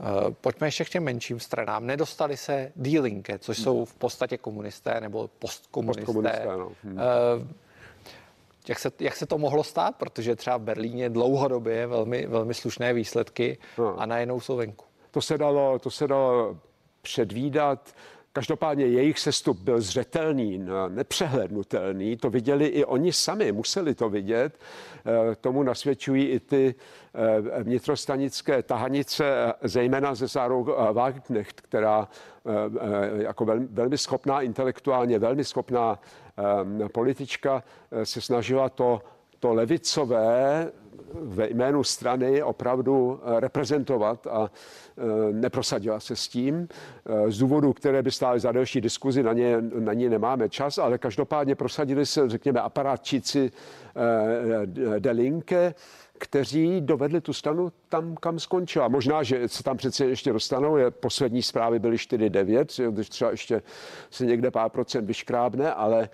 Eh, 0.00 0.34
pojďme 0.40 0.66
ještě 0.66 0.84
k 0.84 0.88
těm 0.88 1.04
menším 1.04 1.40
stranám. 1.40 1.86
Nedostali 1.86 2.36
se 2.36 2.72
dílinke, 2.76 3.38
což 3.38 3.58
jsou 3.58 3.84
v 3.84 3.94
podstatě 3.94 4.38
komunisté 4.38 5.00
nebo 5.00 5.30
postkomunisté. 5.38 6.00
postkomunisté 6.00 6.46
no. 6.46 6.72
hmm. 6.84 6.98
Eh, 6.98 7.54
jak 8.68 8.78
se, 8.78 8.92
jak 9.00 9.16
se 9.16 9.26
to 9.26 9.38
mohlo 9.38 9.64
stát? 9.64 9.96
Protože 9.96 10.36
třeba 10.36 10.56
v 10.56 10.62
Berlíně 10.62 11.10
dlouhodobě 11.10 11.86
velmi, 11.86 12.26
velmi 12.26 12.54
slušné 12.54 12.92
výsledky 12.92 13.58
no. 13.78 14.00
a 14.00 14.06
najednou 14.06 14.40
jsou 14.40 14.56
venku. 14.56 14.84
To 15.10 15.20
se 15.20 15.38
dalo, 15.38 15.78
to 15.78 15.90
se 15.90 16.08
dalo 16.08 16.58
předvídat. 17.02 17.94
Každopádně 18.34 18.86
jejich 18.86 19.18
sestup 19.18 19.58
byl 19.58 19.80
zřetelný, 19.80 20.66
nepřehlednutelný. 20.88 22.16
To 22.16 22.30
viděli 22.30 22.66
i 22.66 22.84
oni 22.84 23.12
sami, 23.12 23.52
museli 23.52 23.94
to 23.94 24.08
vidět. 24.08 24.58
Eh, 25.06 25.34
tomu 25.36 25.62
nasvědčují 25.62 26.26
i 26.26 26.40
ty 26.40 26.74
eh, 27.14 27.62
vnitrostanické 27.62 28.62
tahanice, 28.62 29.52
zejména 29.62 30.14
ze 30.14 30.26
Zárou 30.26 30.64
Wagenknecht, 30.92 31.60
která 31.60 32.08
jako 33.16 33.44
velmi, 33.44 33.66
velmi 33.70 33.98
schopná 33.98 34.40
intelektuálně, 34.40 35.18
velmi 35.18 35.44
schopná 35.44 35.98
politička 36.92 37.62
se 38.04 38.20
snažila 38.20 38.68
to, 38.68 39.02
to 39.38 39.54
levicové 39.54 40.72
ve 41.12 41.48
jménu 41.50 41.84
strany 41.84 42.42
opravdu 42.42 43.20
eh, 43.22 43.40
reprezentovat 43.40 44.26
a 44.26 44.50
eh, 44.50 45.32
neprosadila 45.32 46.00
se 46.00 46.16
s 46.16 46.28
tím. 46.28 46.68
Eh, 47.06 47.30
z 47.30 47.38
důvodu, 47.38 47.72
které 47.72 48.02
by 48.02 48.10
stály 48.10 48.40
za 48.40 48.52
další 48.52 48.80
diskuzi, 48.80 49.22
na 49.22 49.32
ně, 49.32 49.56
na 49.60 49.92
ně 49.92 50.10
nemáme 50.10 50.48
čas, 50.48 50.78
ale 50.78 50.98
každopádně 50.98 51.54
prosadili 51.54 52.06
se, 52.06 52.28
řekněme, 52.28 52.60
aparátčíci 52.60 53.52
Delinke, 54.98 55.74
kteří 56.18 56.80
dovedli 56.80 57.20
tu 57.20 57.32
stranu 57.32 57.72
tam, 57.88 58.16
kam 58.16 58.38
skončila. 58.38 58.88
Možná, 58.88 59.22
že 59.22 59.48
se 59.48 59.62
tam 59.62 59.76
přece 59.76 60.06
ještě 60.06 60.32
dostanou, 60.32 60.76
je, 60.76 60.90
poslední 60.90 61.42
zprávy 61.42 61.78
byly 61.78 61.96
4,9, 61.96 62.92
když 62.92 63.08
třeba 63.08 63.30
ještě 63.30 63.62
se 64.10 64.26
někde 64.26 64.50
pár 64.50 64.70
procent 64.70 65.06
vyškrábne, 65.06 65.74
ale 65.74 66.08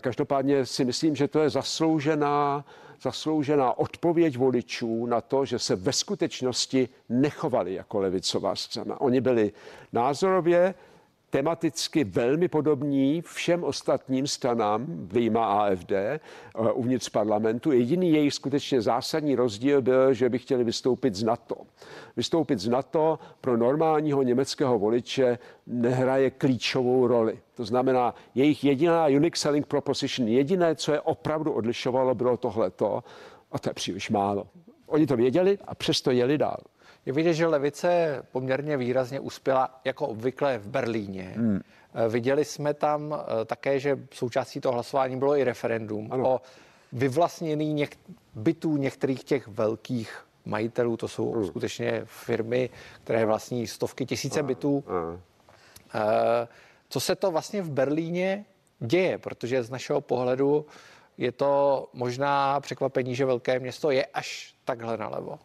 každopádně 0.00 0.66
si 0.66 0.84
myslím, 0.84 1.16
že 1.16 1.28
to 1.28 1.40
je 1.40 1.50
zasloužená 1.50 2.64
zasloužená 3.00 3.78
odpověď 3.78 4.36
voličů 4.36 5.06
na 5.06 5.20
to, 5.20 5.44
že 5.44 5.58
se 5.58 5.76
ve 5.76 5.92
skutečnosti 5.92 6.88
nechovali 7.08 7.74
jako 7.74 8.00
levicová 8.00 8.56
strana. 8.56 9.00
Oni 9.00 9.20
byli 9.20 9.52
názorově 9.92 10.74
tematicky 11.30 12.04
velmi 12.04 12.48
podobní 12.48 13.22
všem 13.22 13.64
ostatním 13.64 14.26
stranám, 14.26 14.86
vyjma 14.88 15.44
AFD, 15.44 15.92
eh, 15.92 16.18
uvnitř 16.72 17.08
parlamentu. 17.08 17.72
Jediný 17.72 18.12
jejich 18.12 18.34
skutečně 18.34 18.80
zásadní 18.80 19.34
rozdíl 19.34 19.82
byl, 19.82 20.14
že 20.14 20.28
by 20.28 20.38
chtěli 20.38 20.64
vystoupit 20.64 21.14
z 21.14 21.22
NATO. 21.22 21.56
Vystoupit 22.16 22.58
z 22.58 22.68
NATO 22.68 23.18
pro 23.40 23.56
normálního 23.56 24.22
německého 24.22 24.78
voliče 24.78 25.38
nehraje 25.66 26.30
klíčovou 26.30 27.06
roli. 27.06 27.38
To 27.54 27.64
znamená, 27.64 28.14
jejich 28.34 28.64
jediná 28.64 29.06
unique 29.06 29.36
selling 29.36 29.66
proposition, 29.66 30.28
jediné, 30.28 30.74
co 30.74 30.92
je 30.92 31.00
opravdu 31.00 31.52
odlišovalo, 31.52 32.14
bylo 32.14 32.36
tohleto. 32.36 33.04
A 33.52 33.58
to 33.58 33.70
je 33.70 33.74
příliš 33.74 34.10
málo. 34.10 34.46
Oni 34.86 35.06
to 35.06 35.16
věděli 35.16 35.58
a 35.64 35.74
přesto 35.74 36.10
jeli 36.10 36.38
dál. 36.38 36.58
Je 37.08 37.14
vidět, 37.14 37.34
že 37.34 37.46
levice 37.46 38.22
poměrně 38.32 38.76
výrazně 38.76 39.20
uspěla, 39.20 39.80
jako 39.84 40.06
obvykle 40.06 40.58
v 40.58 40.68
Berlíně. 40.68 41.32
Hmm. 41.36 41.60
Eh, 41.94 42.08
viděli 42.08 42.44
jsme 42.44 42.74
tam 42.74 43.14
eh, 43.14 43.44
také, 43.44 43.80
že 43.80 43.98
součástí 44.12 44.60
toho 44.60 44.72
hlasování 44.72 45.16
bylo 45.16 45.36
i 45.36 45.44
referendum 45.44 46.08
ano. 46.12 46.28
o 46.28 46.40
vyvlastnění 46.92 47.84
něk- 47.84 47.96
bytů 48.34 48.76
některých 48.76 49.24
těch 49.24 49.48
velkých 49.48 50.26
majitelů. 50.44 50.96
To 50.96 51.08
jsou 51.08 51.32
hmm. 51.32 51.46
skutečně 51.46 52.02
firmy, 52.04 52.70
které 53.04 53.26
vlastní 53.26 53.66
stovky 53.66 54.06
tisíce 54.06 54.42
bytů. 54.42 54.84
Hmm. 54.86 55.18
Co 56.88 57.00
se 57.00 57.16
to 57.16 57.30
vlastně 57.30 57.62
v 57.62 57.70
Berlíně 57.70 58.44
děje? 58.80 59.18
Protože 59.18 59.62
z 59.62 59.70
našeho 59.70 60.00
pohledu 60.00 60.66
je 61.18 61.32
to 61.32 61.88
možná 61.92 62.60
překvapení, 62.60 63.14
že 63.14 63.24
velké 63.24 63.60
město 63.60 63.90
je 63.90 64.06
až 64.06 64.54
takhle 64.64 64.96
nalevo. 64.96 65.38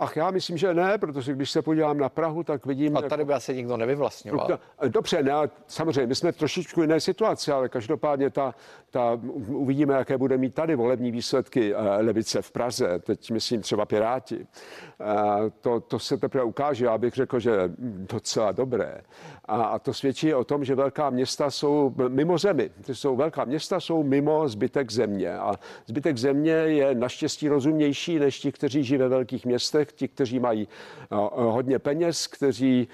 Ach, 0.00 0.16
já 0.16 0.30
myslím, 0.30 0.56
že 0.56 0.74
ne, 0.74 0.98
protože 0.98 1.32
když 1.32 1.50
se 1.50 1.62
podívám 1.62 1.98
na 1.98 2.08
Prahu, 2.08 2.42
tak 2.42 2.66
vidím... 2.66 2.96
A 2.96 3.02
tady 3.02 3.24
by 3.24 3.32
asi 3.32 3.54
nikdo 3.54 3.76
nevyvlastňoval. 3.76 4.48
No, 4.50 4.88
dobře, 4.88 5.22
ne, 5.22 5.32
samozřejmě, 5.66 6.06
my 6.06 6.14
jsme 6.14 6.32
v 6.32 6.36
trošičku 6.36 6.80
jiné 6.80 7.00
situaci, 7.00 7.52
ale 7.52 7.68
každopádně 7.68 8.30
ta, 8.30 8.54
ta, 8.90 9.20
uvidíme, 9.46 9.94
jaké 9.94 10.18
bude 10.18 10.38
mít 10.38 10.54
tady 10.54 10.76
volební 10.76 11.10
výsledky 11.10 11.74
eh, 11.74 11.78
levice 12.02 12.42
v 12.42 12.50
Praze, 12.50 12.98
teď 12.98 13.30
myslím 13.30 13.60
třeba 13.60 13.86
Piráti. 13.86 14.46
Eh, 15.00 15.04
to, 15.60 15.80
to 15.80 15.98
se 15.98 16.16
teprve 16.16 16.44
ukáže, 16.44 16.84
já 16.84 16.98
bych 16.98 17.14
řekl, 17.14 17.38
že 17.38 17.52
docela 17.78 18.52
dobré. 18.52 19.00
A, 19.44 19.62
a 19.62 19.78
to 19.78 19.94
svědčí 19.94 20.34
o 20.34 20.44
tom, 20.44 20.64
že 20.64 20.74
velká 20.74 21.10
města 21.10 21.50
jsou 21.50 21.94
mimo 22.08 22.38
zemi. 22.38 22.70
Ty 22.84 22.94
jsou 22.94 23.16
velká 23.16 23.44
města, 23.44 23.80
jsou 23.80 24.02
mimo 24.02 24.48
zbytek 24.48 24.92
země. 24.92 25.38
A 25.38 25.54
zbytek 25.86 26.16
země 26.16 26.52
je 26.52 26.94
naštěstí 26.94 27.48
rozumnější 27.48 28.18
než 28.18 28.38
ti, 28.38 28.52
kteří 28.52 28.84
žijí 28.84 28.98
ve 28.98 29.08
velkých 29.08 29.46
městech, 29.46 29.87
ti, 29.92 30.08
kteří 30.08 30.38
mají 30.38 30.68
eh, 30.68 31.06
hodně 31.34 31.78
peněz, 31.78 32.26
kteří 32.26 32.88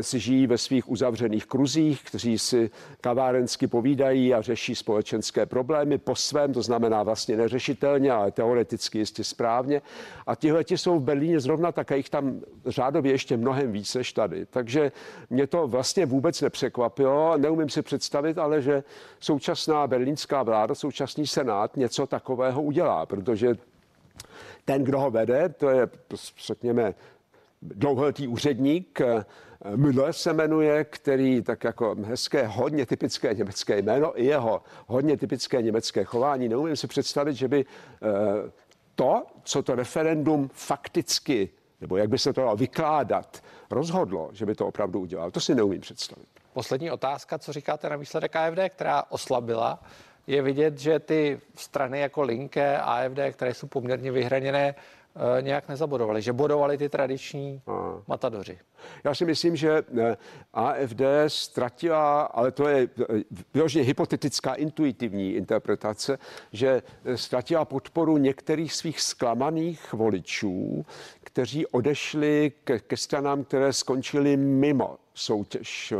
si 0.00 0.18
žijí 0.18 0.46
ve 0.46 0.58
svých 0.58 0.90
uzavřených 0.90 1.46
kruzích, 1.46 2.02
kteří 2.04 2.38
si 2.38 2.70
kavárensky 3.00 3.66
povídají 3.66 4.34
a 4.34 4.42
řeší 4.42 4.74
společenské 4.74 5.46
problémy 5.46 5.98
po 5.98 6.14
svém, 6.16 6.52
to 6.52 6.62
znamená 6.62 7.02
vlastně 7.02 7.36
neřešitelně, 7.36 8.12
ale 8.12 8.32
teoreticky 8.32 8.98
jistě 8.98 9.24
správně. 9.24 9.82
A 10.26 10.34
tihle 10.34 10.64
jsou 10.68 10.98
v 10.98 11.02
Berlíně 11.02 11.40
zrovna 11.40 11.72
tak, 11.72 11.92
a 11.92 11.94
jich 11.94 12.10
tam 12.10 12.40
řádově 12.66 13.12
ještě 13.12 13.36
mnohem 13.36 13.72
víc 13.72 13.94
než 13.94 14.12
tady. 14.12 14.46
Takže 14.46 14.92
mě 15.30 15.46
to 15.46 15.68
vlastně 15.68 16.06
vůbec 16.06 16.40
nepřekvapilo. 16.40 17.38
Neumím 17.38 17.68
si 17.68 17.82
představit, 17.82 18.38
ale 18.38 18.62
že 18.62 18.84
současná 19.20 19.86
berlínská 19.86 20.42
vláda, 20.42 20.74
současný 20.74 21.26
senát 21.26 21.76
něco 21.76 22.06
takového 22.06 22.62
udělá, 22.62 23.06
protože 23.06 23.54
ten, 24.66 24.84
kdo 24.84 25.00
ho 25.00 25.10
vede, 25.10 25.48
to 25.48 25.70
je, 25.70 25.88
řekněme, 26.46 26.94
dlouholetý 27.62 28.28
úředník, 28.28 29.00
Müller 29.76 30.12
se 30.12 30.32
jmenuje, 30.32 30.84
který 30.84 31.42
tak 31.42 31.64
jako 31.64 31.96
hezké, 32.04 32.46
hodně 32.46 32.86
typické 32.86 33.34
německé 33.34 33.78
jméno, 33.78 34.20
i 34.20 34.24
jeho 34.24 34.62
hodně 34.86 35.16
typické 35.16 35.62
německé 35.62 36.04
chování. 36.04 36.48
Neumím 36.48 36.76
si 36.76 36.86
představit, 36.86 37.34
že 37.34 37.48
by 37.48 37.64
eh, 37.64 38.06
to, 38.94 39.26
co 39.42 39.62
to 39.62 39.74
referendum 39.74 40.50
fakticky, 40.52 41.48
nebo 41.80 41.96
jak 41.96 42.08
by 42.08 42.18
se 42.18 42.32
to 42.32 42.40
dalo 42.40 42.56
vykládat, 42.56 43.42
rozhodlo, 43.70 44.30
že 44.32 44.46
by 44.46 44.54
to 44.54 44.66
opravdu 44.66 45.00
udělal. 45.00 45.30
To 45.30 45.40
si 45.40 45.54
neumím 45.54 45.80
představit. 45.80 46.28
Poslední 46.52 46.90
otázka, 46.90 47.38
co 47.38 47.52
říkáte 47.52 47.88
na 47.88 47.96
výsledek 47.96 48.36
AFD, 48.36 48.58
která 48.68 49.02
oslabila 49.08 49.82
je 50.26 50.42
vidět, 50.42 50.78
že 50.78 50.98
ty 50.98 51.40
strany 51.54 52.00
jako 52.00 52.22
Linke, 52.22 52.78
AFD, 52.78 53.18
které 53.32 53.54
jsou 53.54 53.66
poměrně 53.66 54.12
vyhraněné, 54.12 54.74
Eh, 55.18 55.42
nějak 55.42 55.68
nezabodovali, 55.68 56.22
že 56.22 56.32
bodovali 56.32 56.78
ty 56.78 56.88
tradiční 56.88 57.62
Aha. 57.66 58.02
matadoři. 58.06 58.58
Já 59.04 59.14
si 59.14 59.24
myslím, 59.24 59.56
že 59.56 59.82
eh, 59.98 60.16
AFD 60.52 61.00
ztratila, 61.26 62.22
ale 62.22 62.52
to 62.52 62.68
je 62.68 62.88
eh, 63.00 63.04
vyloženě 63.54 63.84
hypotetická 63.84 64.54
intuitivní 64.54 65.34
interpretace, 65.34 66.18
že 66.52 66.82
ztratila 67.14 67.64
podporu 67.64 68.16
některých 68.16 68.72
svých 68.72 69.00
zklamaných 69.00 69.92
voličů, 69.92 70.86
kteří 71.20 71.66
odešli 71.66 72.52
ke, 72.64 72.78
ke 72.78 72.96
stranám, 72.96 73.44
které 73.44 73.72
skončily 73.72 74.36
mimo 74.36 74.96
soutěž 75.16 75.94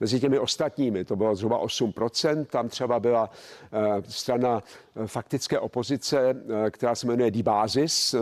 mezi 0.00 0.20
těmi 0.20 0.38
ostatními. 0.38 1.04
To 1.04 1.16
bylo 1.16 1.34
zhruba 1.34 1.62
8%. 1.64 2.44
Tam 2.44 2.68
třeba 2.68 3.00
byla 3.00 3.30
eh, 3.72 4.02
strana 4.08 4.62
eh, 4.96 5.06
faktické 5.06 5.58
opozice, 5.58 6.30
eh, 6.66 6.70
která 6.70 6.94
se 6.94 7.06
jmenuje 7.06 7.30
Dibázis, 7.30 8.14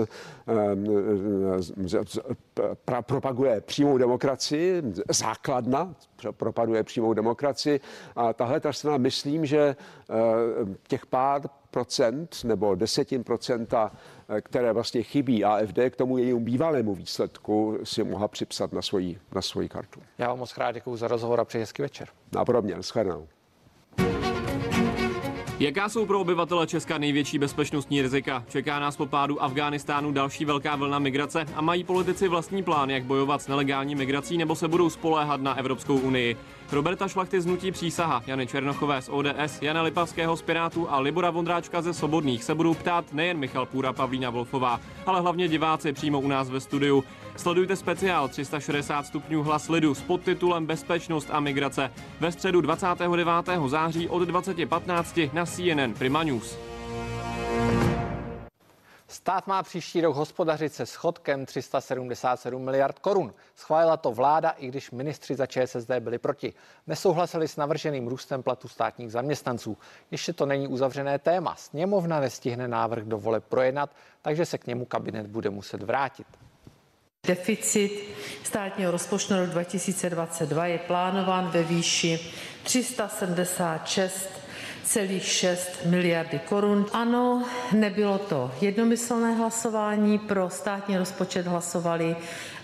propaguje 3.05 3.61
přímou 3.61 3.99
demokracii, 3.99 4.83
základna 5.09 5.95
propaguje 6.31 6.83
přímou 6.83 7.15
demokracii. 7.15 7.81
A 8.17 8.33
tahle 8.33 8.61
ta 8.61 8.73
strana, 8.73 8.97
myslím, 8.99 9.47
že 9.47 9.77
těch 10.89 11.07
pár 11.07 11.43
nebo 12.45 12.75
desetin 12.75 13.25
procenta 13.25 13.93
Eh, 14.29 14.41
které 14.41 14.73
vlastně 14.73 15.03
chybí 15.03 15.45
AFD 15.45 15.79
k 15.91 15.97
tomu 15.97 16.19
jejímu 16.19 16.41
bývalému 16.41 16.95
výsledku 16.95 17.79
si 17.85 18.05
mohla 18.05 18.29
připsat 18.29 18.73
na 18.73 18.83
svoji, 18.83 19.21
na 19.35 19.43
svoji 19.43 19.69
kartu. 19.69 20.01
Já 20.19 20.29
vám 20.29 20.39
moc 20.39 20.57
rád 20.57 20.73
děkuji 20.73 20.97
za 20.97 21.09
rozhovor 21.09 21.41
a 21.41 21.45
přeji 21.45 21.63
hezký 21.63 21.83
večer. 21.83 22.09
Napodobně, 22.33 22.83
shledanou. 22.83 23.29
Jaká 25.61 25.89
jsou 25.89 26.07
pro 26.07 26.21
obyvatele 26.21 26.67
Česka 26.67 26.99
největší 26.99 27.39
bezpečnostní 27.39 28.03
rizika? 28.03 28.45
Čeká 28.49 28.79
nás 28.81 28.97
po 28.97 29.07
pádu 29.07 29.43
Afghánistánu 29.43 30.13
další 30.13 30.45
velká 30.45 30.77
vlna 30.77 30.99
migrace 30.99 31.47
a 31.55 31.61
mají 31.61 31.85
politici 31.85 32.29
vlastní 32.29 32.63
plán, 32.63 32.91
jak 32.91 33.05
bojovat 33.05 33.43
s 33.43 33.49
nelegální 33.49 33.95
migrací 33.95 34.39
nebo 34.39 34.55
se 34.55 34.69
budou 34.69 34.91
spoléhat 34.91 35.41
na 35.41 35.59
Evropskou 35.59 35.99
unii. 35.99 36.37
Roberta 36.73 37.09
Šlachty 37.09 37.41
z 37.41 37.47
Nutí 37.47 37.73
přísaha, 37.73 38.23
Jany 38.27 38.47
Černochové 38.47 39.03
z 39.03 39.09
ODS, 39.09 39.63
Jana 39.63 39.83
Lipavského 39.83 40.37
z 40.37 40.43
Pirátů 40.43 40.91
a 40.91 41.01
Libora 41.01 41.31
Vondráčka 41.31 41.83
ze 41.83 41.95
Sobodných 41.95 42.45
se 42.45 42.55
budou 42.55 42.75
ptát 42.75 43.13
nejen 43.13 43.39
Michal 43.39 43.67
Půra, 43.67 43.93
Pavlína 43.93 44.31
Wolfová, 44.31 44.81
ale 45.07 45.21
hlavně 45.21 45.49
diváci 45.49 45.93
přímo 45.93 46.21
u 46.21 46.29
nás 46.29 46.51
ve 46.51 46.61
studiu. 46.61 47.05
Sledujte 47.37 47.77
speciál 47.77 48.29
360 48.29 49.07
stupňů 49.07 49.43
hlas 49.43 49.69
lidu 49.69 49.95
s 49.95 50.03
podtitulem 50.03 50.67
Bezpečnost 50.67 51.29
a 51.31 51.41
migrace 51.41 51.91
ve 52.21 52.33
středu 52.33 52.61
29. 52.61 53.29
září 53.67 54.09
od 54.09 54.23
20.15 54.23 55.31
na 55.33 55.47
CNN 55.47 55.99
Prima 55.99 56.23
News. 56.23 56.59
Stát 59.09 59.47
má 59.47 59.63
příští 59.63 60.01
rok 60.01 60.17
hospodařit 60.17 60.75
se 60.75 60.87
schodkem 60.87 61.47
377 61.47 62.65
miliard 62.65 62.99
korun. 62.99 63.35
Schválila 63.55 63.97
to 63.97 64.13
vláda, 64.13 64.51
i 64.51 64.69
když 64.69 64.91
ministři 64.91 65.35
za 65.35 65.47
ČSSD 65.47 65.91
byli 66.01 66.19
proti. 66.19 66.55
Nesouhlasili 66.87 67.49
s 67.49 67.57
navrženým 67.57 68.09
růstem 68.09 68.43
platu 68.43 68.69
státních 68.69 69.13
zaměstnanců. 69.13 69.77
Ještě 70.11 70.33
to 70.33 70.47
není 70.47 70.69
uzavřené 70.69 71.19
téma. 71.19 71.55
Sněmovna 71.57 72.21
nestihne 72.21 72.69
návrh 72.69 73.05
do 73.05 73.19
vole 73.19 73.41
projednat, 73.41 73.91
takže 74.23 74.47
se 74.47 74.59
k 74.59 74.67
němu 74.67 74.85
kabinet 74.85 75.27
bude 75.27 75.51
muset 75.51 75.83
vrátit. 75.83 76.27
Deficit 77.27 78.05
státního 78.43 78.91
rozpočtu 78.91 79.37
rok 79.37 79.47
2022 79.47 80.67
je 80.67 80.79
plánován 80.79 81.51
ve 81.51 81.63
výši 81.63 82.21
376 82.63 84.29
6 85.19 85.85
miliardy 85.85 86.39
korun. 86.39 86.87
Ano, 86.93 87.45
nebylo 87.73 88.19
to 88.19 88.51
jednomyslné 88.61 89.33
hlasování. 89.35 90.19
Pro 90.19 90.51
státní 90.51 90.99
rozpočet 90.99 91.47
hlasovali 91.47 92.17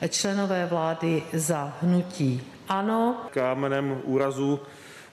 členové 0.09 0.67
vlády 0.67 1.23
za 1.33 1.77
hnutí 1.81 2.43
ano. 2.69 3.17
Kámenem 3.31 4.01
úrazu 4.05 4.61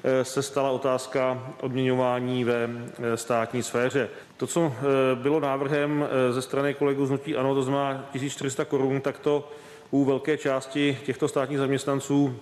eh, 0.04 0.26
se 0.26 0.44
stala 0.44 0.70
otázka 0.70 1.44
odměňování 1.62 2.44
ve 2.44 2.70
eh, 2.70 3.18
státní 3.18 3.64
sféře. 3.64 4.10
To, 4.40 4.48
co 4.48 4.74
eh, 4.76 5.16
bylo 5.16 5.40
návrhem 5.40 6.08
ze 6.32 6.42
strany 6.42 6.74
kolegů 6.74 7.06
z 7.06 7.10
Hnutí 7.10 7.36
Ano, 7.36 7.56
to 7.56 7.64
znamená 7.64 8.10
1400 8.12 8.66
korun, 8.66 9.02
tak 9.02 9.20
to 9.20 9.52
u 9.92 10.06
velké 10.06 10.38
části 10.38 10.98
těchto 11.06 11.28
státních 11.28 11.60
zaměstnanců 11.60 12.40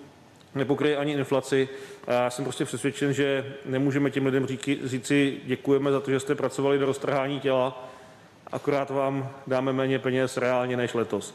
nepokryje 0.56 0.98
ani 0.98 1.13
inflaci. 1.13 1.70
A 2.08 2.13
já 2.13 2.30
jsem 2.30 2.46
prostě 2.46 2.66
přesvědčen, 2.66 3.13
že 3.13 3.56
nemůžeme 3.66 4.12
těm 4.12 4.25
lidem 4.25 4.46
říky, 4.46 4.80
říci 4.84 5.38
děkujeme 5.46 5.92
za 5.92 6.00
to, 6.00 6.12
že 6.12 6.20
jste 6.20 6.36
pracovali 6.36 6.80
do 6.80 6.86
roztrhání 6.86 7.39
těla, 7.39 7.89
akorát 8.51 8.89
vám 8.89 9.30
dáme 9.48 9.74
méně 9.74 10.00
peněz 10.00 10.38
reálně 10.38 10.77
než 10.77 10.94
letos. 10.94 11.34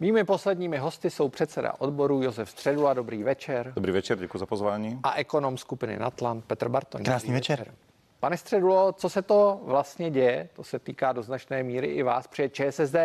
Mými 0.00 0.24
posledními 0.24 0.78
hosty 0.78 1.10
jsou 1.10 1.28
předseda 1.28 1.72
odboru 1.78 2.22
Josef 2.22 2.50
Středu 2.50 2.86
a 2.86 2.94
dobrý 2.94 3.22
večer. 3.22 3.72
Dobrý 3.76 3.92
večer, 3.92 4.18
děkuji 4.18 4.38
za 4.38 4.46
pozvání. 4.46 5.00
A 5.02 5.14
ekonom 5.14 5.58
skupiny 5.58 5.96
Natlan 5.98 6.42
Petr 6.42 6.68
Bartoň. 6.68 7.04
Krásný 7.04 7.32
večer. 7.32 7.58
večer. 7.58 7.74
Pane 8.26 8.36
Středulo, 8.36 8.92
co 8.92 9.08
se 9.08 9.22
to 9.22 9.60
vlastně 9.64 10.10
děje? 10.10 10.48
To 10.52 10.64
se 10.64 10.78
týká 10.78 11.12
do 11.12 11.22
značné 11.22 11.62
míry 11.62 11.86
i 11.86 12.02
vás, 12.02 12.26
protože 12.26 12.48
ČSSD 12.48 12.96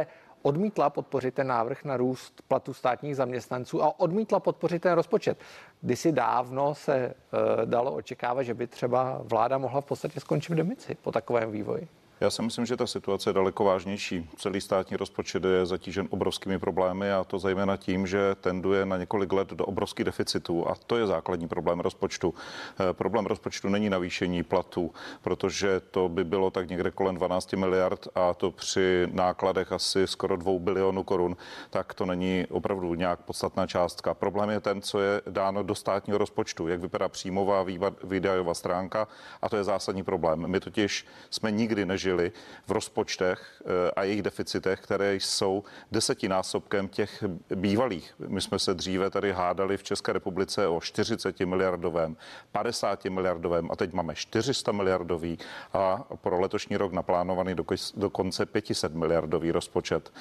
odmítla 0.41 0.89
podpořit 0.89 1.33
ten 1.33 1.47
návrh 1.47 1.83
na 1.83 1.97
růst 1.97 2.41
platu 2.47 2.73
státních 2.73 3.15
zaměstnanců 3.15 3.83
a 3.83 3.99
odmítla 3.99 4.39
podpořit 4.39 4.81
ten 4.81 4.93
rozpočet. 4.93 5.37
Kdysi 5.81 6.11
dávno 6.11 6.75
se 6.75 7.13
uh, 7.13 7.65
dalo 7.65 7.93
očekávat, 7.93 8.43
že 8.43 8.53
by 8.53 8.67
třeba 8.67 9.21
vláda 9.23 9.57
mohla 9.57 9.81
v 9.81 9.85
podstatě 9.85 10.19
skončit 10.19 10.53
v 10.53 10.55
demici 10.55 10.95
po 11.01 11.11
takovém 11.11 11.51
vývoji. 11.51 11.87
Já 12.21 12.29
si 12.29 12.41
myslím, 12.41 12.65
že 12.65 12.77
ta 12.77 12.87
situace 12.87 13.29
je 13.29 13.33
daleko 13.33 13.63
vážnější. 13.63 14.29
Celý 14.37 14.61
státní 14.61 14.97
rozpočet 14.97 15.43
je 15.43 15.65
zatížen 15.65 16.07
obrovskými 16.09 16.59
problémy 16.59 17.11
a 17.11 17.23
to 17.23 17.39
zejména 17.39 17.77
tím, 17.77 18.07
že 18.07 18.35
tenduje 18.41 18.85
na 18.85 18.97
několik 18.97 19.33
let 19.33 19.49
do 19.49 19.65
obrovských 19.65 20.05
deficitů 20.05 20.69
a 20.69 20.75
to 20.87 20.97
je 20.97 21.07
základní 21.07 21.47
problém 21.47 21.79
rozpočtu. 21.79 22.33
Eh, 22.79 22.93
problém 22.93 23.25
rozpočtu 23.25 23.69
není 23.69 23.89
navýšení 23.89 24.43
platů, 24.43 24.93
protože 25.21 25.79
to 25.79 26.09
by 26.09 26.23
bylo 26.23 26.51
tak 26.51 26.69
někde 26.69 26.91
kolem 26.91 27.15
12 27.15 27.53
miliard 27.53 28.07
a 28.15 28.33
to 28.33 28.51
při 28.51 29.07
nákladech 29.11 29.71
asi 29.71 30.07
skoro 30.07 30.37
2 30.37 30.59
bilionů 30.59 31.03
korun, 31.03 31.37
tak 31.69 31.93
to 31.93 32.05
není 32.05 32.45
opravdu 32.49 32.95
nějak 32.95 33.19
podstatná 33.19 33.67
částka. 33.67 34.13
Problém 34.13 34.49
je 34.49 34.59
ten, 34.59 34.81
co 34.81 34.99
je 34.99 35.21
dáno 35.29 35.63
do 35.63 35.75
státního 35.75 36.17
rozpočtu, 36.17 36.67
jak 36.67 36.81
vypadá 36.81 37.09
příjmová 37.09 37.65
výdajová 38.03 38.53
stránka 38.53 39.07
a 39.41 39.49
to 39.49 39.57
je 39.57 39.63
zásadní 39.63 40.03
problém. 40.03 40.47
My 40.47 40.59
totiž 40.59 41.05
jsme 41.29 41.51
nikdy 41.51 41.85
nežili 41.85 42.10
žili 42.11 42.31
v 42.67 42.71
rozpočtech 42.71 43.39
eh, 43.39 43.91
a 43.95 44.03
jejich 44.03 44.21
deficitech, 44.21 44.79
které 44.79 45.15
jsou 45.15 45.63
desetinásobkem 45.91 46.87
těch 46.87 47.23
bývalých. 47.55 48.13
My 48.27 48.41
jsme 48.41 48.59
se 48.59 48.73
dříve 48.73 49.09
tady 49.09 49.31
hádali 49.31 49.77
v 49.77 49.83
České 49.83 50.13
republice 50.13 50.67
o 50.67 50.81
40 50.81 51.39
miliardovém, 51.39 52.17
50 52.51 53.05
miliardovém 53.05 53.71
a 53.71 53.75
teď 53.75 53.93
máme 53.93 54.15
400 54.15 54.71
miliardový 54.71 55.39
a 55.73 56.03
pro 56.15 56.39
letošní 56.39 56.77
rok 56.77 56.91
naplánovaný 56.91 57.55
do 57.95 58.09
konce 58.09 58.45
500 58.45 58.95
miliardový 58.95 59.51
rozpočet, 59.51 60.11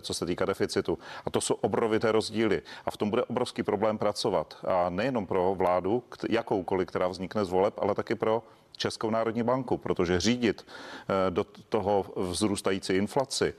co 0.00 0.14
se 0.14 0.26
týká 0.26 0.44
deficitu. 0.44 0.98
A 1.24 1.30
to 1.30 1.40
jsou 1.40 1.54
obrovité 1.54 2.12
rozdíly 2.12 2.62
a 2.86 2.90
v 2.90 2.96
tom 2.96 3.10
bude 3.10 3.24
obrovský 3.24 3.62
problém 3.62 3.98
pracovat. 3.98 4.56
A 4.66 4.90
nejenom 4.90 5.26
pro 5.26 5.54
vládu, 5.54 6.02
jakoukoliv, 6.28 6.88
která 6.88 7.08
vznikne 7.08 7.44
z 7.44 7.48
voleb, 7.48 7.74
ale 7.78 7.94
taky 7.94 8.14
pro 8.14 8.42
Českou 8.80 9.10
národní 9.10 9.42
banku, 9.42 9.78
protože 9.78 10.20
řídit 10.20 10.66
eh, 10.66 11.30
do 11.30 11.44
toho 11.68 12.06
vzrůstající 12.16 12.92
inflaci, 12.92 13.54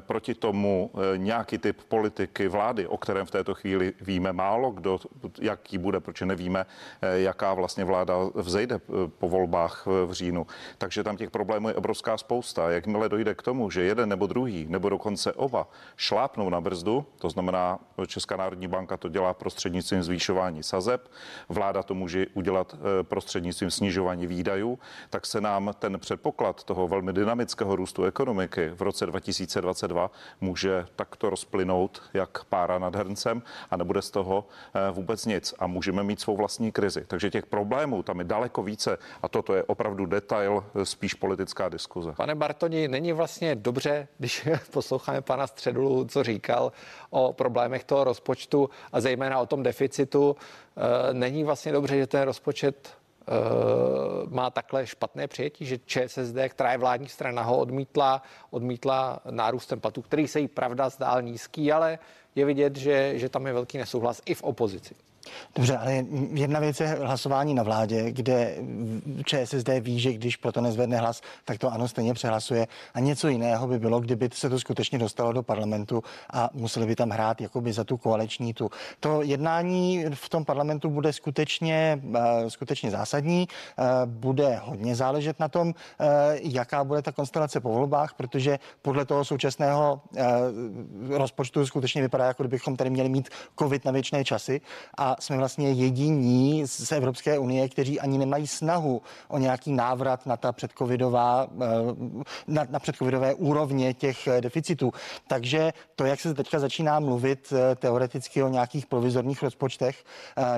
proti 0.00 0.34
tomu 0.34 0.90
eh, 0.94 1.18
nějaký 1.18 1.58
typ 1.58 1.82
politiky 1.88 2.48
vlády, 2.48 2.86
o 2.86 2.96
kterém 2.96 3.26
v 3.26 3.30
této 3.30 3.54
chvíli 3.54 3.92
víme 4.00 4.32
málo, 4.32 4.70
kdo, 4.70 5.00
jaký 5.40 5.78
bude, 5.78 6.00
protože 6.00 6.26
nevíme, 6.26 6.66
eh, 7.02 7.20
jaká 7.20 7.54
vlastně 7.54 7.84
vláda 7.84 8.14
vzejde 8.34 8.80
po 9.18 9.28
volbách 9.28 9.86
v 9.86 10.12
říjnu. 10.12 10.46
Takže 10.78 11.04
tam 11.04 11.16
těch 11.16 11.30
problémů 11.30 11.68
je 11.68 11.74
obrovská 11.74 12.18
spousta. 12.18 12.70
Jakmile 12.70 13.08
dojde 13.08 13.34
k 13.34 13.42
tomu, 13.42 13.70
že 13.70 13.82
jeden 13.82 14.08
nebo 14.08 14.26
druhý, 14.26 14.66
nebo 14.68 14.88
dokonce 14.88 15.32
oba 15.32 15.68
šlápnou 15.96 16.50
na 16.50 16.60
brzdu, 16.60 17.06
to 17.18 17.30
znamená, 17.30 17.78
Česká 18.06 18.36
národní 18.36 18.68
banka 18.68 18.96
to 18.96 19.08
dělá 19.08 19.34
prostřednictvím 19.34 20.02
zvýšování 20.02 20.62
sazeb, 20.62 21.08
vláda 21.48 21.82
to 21.82 21.94
může 21.94 22.26
udělat 22.34 22.76
prostřednictvím 23.02 23.70
snižování 23.70 24.26
výdajů, 24.26 24.78
tak 25.10 25.26
se 25.26 25.40
nám 25.40 25.70
ten 25.78 25.98
předpoklad 25.98 26.64
toho 26.64 26.88
velmi 26.88 27.12
dynamického 27.12 27.76
růstu 27.76 28.04
ekonomiky 28.04 28.70
v 28.74 28.82
roce 28.82 29.06
2020 29.06 29.69
2022 29.70 30.10
může 30.40 30.86
takto 30.96 31.30
rozplynout 31.30 32.02
jak 32.14 32.44
pára 32.44 32.78
nad 32.78 32.96
hrncem 32.96 33.42
a 33.70 33.76
nebude 33.76 34.02
z 34.02 34.10
toho 34.10 34.46
eh, 34.74 34.90
vůbec 34.90 35.26
nic 35.26 35.54
a 35.58 35.66
můžeme 35.66 36.02
mít 36.02 36.20
svou 36.20 36.36
vlastní 36.36 36.72
krizi. 36.72 37.04
Takže 37.06 37.30
těch 37.30 37.46
problémů 37.46 38.02
tam 38.02 38.18
je 38.18 38.24
daleko 38.24 38.62
více 38.62 38.98
a 39.22 39.28
toto 39.28 39.54
je 39.54 39.64
opravdu 39.64 40.06
detail, 40.06 40.64
eh, 40.74 40.84
spíš 40.84 41.14
politická 41.14 41.68
diskuze. 41.68 42.12
Pane 42.16 42.34
Bartoni, 42.34 42.88
není 42.88 43.12
vlastně 43.12 43.54
dobře, 43.54 44.08
když 44.18 44.48
posloucháme 44.70 45.20
pana 45.20 45.46
Středulu, 45.46 46.04
co 46.04 46.22
říkal 46.22 46.72
o 47.10 47.32
problémech 47.32 47.84
toho 47.84 48.04
rozpočtu 48.04 48.70
a 48.92 49.00
zejména 49.00 49.38
o 49.38 49.46
tom 49.46 49.62
deficitu, 49.62 50.36
eh, 50.76 51.14
není 51.14 51.44
vlastně 51.44 51.72
dobře, 51.72 51.96
že 51.96 52.06
ten 52.06 52.22
rozpočet 52.22 52.99
má 54.28 54.50
takhle 54.50 54.86
špatné 54.86 55.28
přijetí, 55.28 55.64
že 55.66 55.78
ČSSD, 55.78 56.36
která 56.48 56.72
je 56.72 56.78
vládní 56.78 57.08
strana, 57.08 57.42
ho 57.42 57.58
odmítla, 57.58 58.22
odmítla 58.50 59.20
nárůstem 59.30 59.80
platů, 59.80 60.02
který 60.02 60.28
se 60.28 60.40
jí 60.40 60.48
pravda 60.48 60.88
zdál 60.88 61.22
nízký, 61.22 61.72
ale 61.72 61.98
je 62.34 62.44
vidět, 62.44 62.76
že, 62.76 63.18
že 63.18 63.28
tam 63.28 63.46
je 63.46 63.52
velký 63.52 63.78
nesouhlas 63.78 64.22
i 64.24 64.34
v 64.34 64.42
opozici. 64.42 64.94
Dobře, 65.56 65.76
ale 65.76 66.04
jedna 66.32 66.60
věc 66.60 66.80
je 66.80 66.86
hlasování 66.86 67.54
na 67.54 67.62
vládě, 67.62 68.12
kde 68.12 68.54
ČSSD 69.24 69.68
ví, 69.80 70.00
že 70.00 70.12
když 70.12 70.36
proto 70.36 70.60
nezvedne 70.60 70.98
hlas, 70.98 71.20
tak 71.44 71.58
to 71.58 71.72
ano 71.72 71.88
stejně 71.88 72.14
přehlasuje. 72.14 72.66
A 72.94 73.00
něco 73.00 73.28
jiného 73.28 73.66
by 73.66 73.78
bylo, 73.78 74.00
kdyby 74.00 74.28
se 74.32 74.48
to 74.50 74.60
skutečně 74.60 74.98
dostalo 74.98 75.32
do 75.32 75.42
parlamentu 75.42 76.02
a 76.32 76.50
museli 76.52 76.86
by 76.86 76.96
tam 76.96 77.10
hrát 77.10 77.40
jakoby 77.40 77.72
za 77.72 77.84
tu 77.84 77.96
koaliční 77.96 78.54
tu. 78.54 78.70
To 79.00 79.22
jednání 79.22 80.04
v 80.14 80.28
tom 80.28 80.44
parlamentu 80.44 80.90
bude 80.90 81.12
skutečně, 81.12 82.02
eh, 82.14 82.50
skutečně 82.50 82.90
zásadní. 82.90 83.48
Eh, 83.48 83.84
bude 84.06 84.60
hodně 84.64 84.96
záležet 84.96 85.40
na 85.40 85.48
tom, 85.48 85.74
eh, 86.00 86.06
jaká 86.42 86.84
bude 86.84 87.02
ta 87.02 87.12
konstelace 87.12 87.60
po 87.60 87.68
volbách, 87.68 88.14
protože 88.14 88.58
podle 88.82 89.04
toho 89.04 89.24
současného 89.24 90.00
rozpočtu 91.08 91.66
skutečně 91.66 92.02
vypadá, 92.02 92.26
jako 92.26 92.42
kdybychom 92.42 92.76
tady 92.76 92.90
měli 92.90 93.08
mít 93.08 93.28
covid 93.58 93.84
na 93.84 93.92
věčné 93.92 94.24
časy 94.24 94.60
a 94.98 95.09
jsme 95.20 95.36
vlastně 95.36 95.72
jediní 95.72 96.66
z 96.66 96.92
Evropské 96.92 97.38
unie, 97.38 97.68
kteří 97.68 98.00
ani 98.00 98.18
nemají 98.18 98.46
snahu 98.46 99.02
o 99.28 99.38
nějaký 99.38 99.72
návrat 99.72 100.26
na 100.26 100.36
ta 100.36 100.52
předcovidová, 100.52 101.46
eh, 101.60 101.66
na, 102.46 102.66
na 102.70 102.78
předcovidové 102.78 103.34
úrovně 103.34 103.94
těch 103.94 104.26
eh, 104.26 104.40
deficitů. 104.40 104.92
Takže 105.28 105.72
to, 105.96 106.04
jak 106.04 106.20
se 106.20 106.34
teďka 106.34 106.58
začíná 106.58 107.00
mluvit 107.00 107.52
eh, 107.52 107.74
teoreticky 107.74 108.42
o 108.42 108.48
nějakých 108.48 108.86
provizorních 108.86 109.42
rozpočtech 109.42 110.04